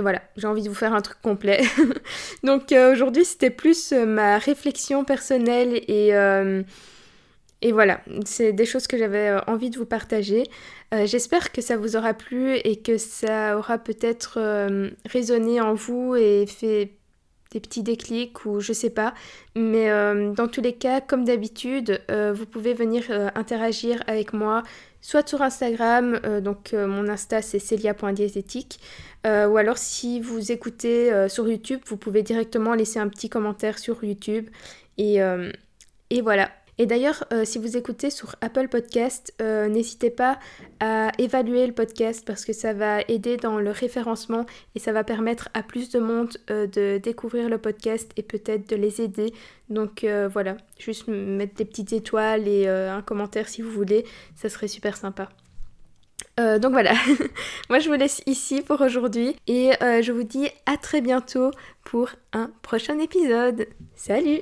voilà, 0.00 0.22
j'ai 0.36 0.46
envie 0.46 0.62
de 0.62 0.68
vous 0.68 0.76
faire 0.76 0.94
un 0.94 1.00
truc 1.00 1.20
complet. 1.22 1.60
Donc 2.44 2.70
euh, 2.70 2.92
aujourd'hui 2.92 3.24
c'était 3.24 3.50
plus 3.50 3.92
ma 3.92 4.38
réflexion 4.38 5.04
personnelle 5.04 5.74
et, 5.88 6.12
et 7.60 7.72
voilà, 7.72 8.00
c'est 8.24 8.52
des 8.52 8.64
choses 8.64 8.86
que 8.86 8.96
j'avais 8.96 9.40
envie 9.48 9.70
de 9.70 9.78
vous 9.78 9.86
partager. 9.86 10.44
J'espère 10.92 11.50
que 11.50 11.60
ça 11.60 11.76
vous 11.76 11.96
aura 11.96 12.14
plu 12.14 12.54
et 12.54 12.76
que 12.80 12.96
ça 12.96 13.58
aura 13.58 13.78
peut-être 13.78 14.38
résonné 15.04 15.60
en 15.60 15.74
vous 15.74 16.14
et 16.14 16.46
fait 16.46 16.97
des 17.52 17.60
petits 17.60 17.82
déclics 17.82 18.44
ou 18.44 18.60
je 18.60 18.72
sais 18.72 18.90
pas. 18.90 19.14
Mais 19.54 19.90
euh, 19.90 20.32
dans 20.32 20.48
tous 20.48 20.60
les 20.60 20.74
cas, 20.74 21.00
comme 21.00 21.24
d'habitude, 21.24 22.00
euh, 22.10 22.32
vous 22.32 22.46
pouvez 22.46 22.74
venir 22.74 23.04
euh, 23.10 23.28
interagir 23.34 24.02
avec 24.06 24.32
moi, 24.32 24.62
soit 25.00 25.26
sur 25.28 25.42
Instagram, 25.42 26.18
donc 26.42 26.72
mon 26.72 27.08
Insta 27.08 27.40
c'est 27.40 27.60
celia.diésétique, 27.60 28.80
ou 29.24 29.56
alors 29.56 29.78
si 29.78 30.20
vous 30.20 30.50
écoutez 30.50 31.28
sur 31.28 31.48
YouTube, 31.48 31.80
vous 31.86 31.96
pouvez 31.96 32.22
directement 32.22 32.74
laisser 32.74 32.98
un 32.98 33.08
petit 33.08 33.28
commentaire 33.28 33.78
sur 33.78 34.02
YouTube. 34.02 34.48
Et 34.98 35.20
voilà. 36.20 36.50
Et 36.78 36.86
d'ailleurs, 36.86 37.24
euh, 37.32 37.44
si 37.44 37.58
vous 37.58 37.76
écoutez 37.76 38.08
sur 38.08 38.36
Apple 38.40 38.68
Podcast, 38.68 39.34
euh, 39.42 39.68
n'hésitez 39.68 40.10
pas 40.10 40.38
à 40.78 41.10
évaluer 41.18 41.66
le 41.66 41.72
podcast 41.72 42.24
parce 42.24 42.44
que 42.44 42.52
ça 42.52 42.72
va 42.72 43.00
aider 43.08 43.36
dans 43.36 43.58
le 43.58 43.72
référencement 43.72 44.46
et 44.76 44.78
ça 44.78 44.92
va 44.92 45.02
permettre 45.02 45.48
à 45.54 45.64
plus 45.64 45.90
de 45.90 45.98
monde 45.98 46.36
euh, 46.50 46.68
de 46.68 46.98
découvrir 46.98 47.48
le 47.48 47.58
podcast 47.58 48.12
et 48.16 48.22
peut-être 48.22 48.68
de 48.68 48.76
les 48.76 49.00
aider. 49.00 49.34
Donc 49.68 50.06
voilà, 50.32 50.56
juste 50.78 51.08
mettre 51.08 51.54
des 51.56 51.66
petites 51.66 51.92
étoiles 51.92 52.48
et 52.48 52.66
un 52.66 53.02
commentaire 53.02 53.48
si 53.48 53.60
vous 53.60 53.70
voulez, 53.70 54.06
ça 54.34 54.48
serait 54.48 54.66
super 54.66 54.96
sympa. 54.96 55.28
donc 56.38 56.72
voilà, 56.72 56.94
moi 57.68 57.78
je 57.78 57.90
vous 57.90 57.96
laisse 57.96 58.22
ici 58.24 58.62
pour 58.62 58.80
aujourd'hui 58.80 59.36
et 59.46 59.72
je 59.80 60.10
vous 60.10 60.22
dis 60.22 60.48
à 60.64 60.78
très 60.78 61.02
bientôt 61.02 61.50
pour 61.84 62.08
un 62.32 62.50
prochain 62.62 62.98
épisode. 62.98 63.66
Salut 63.94 64.40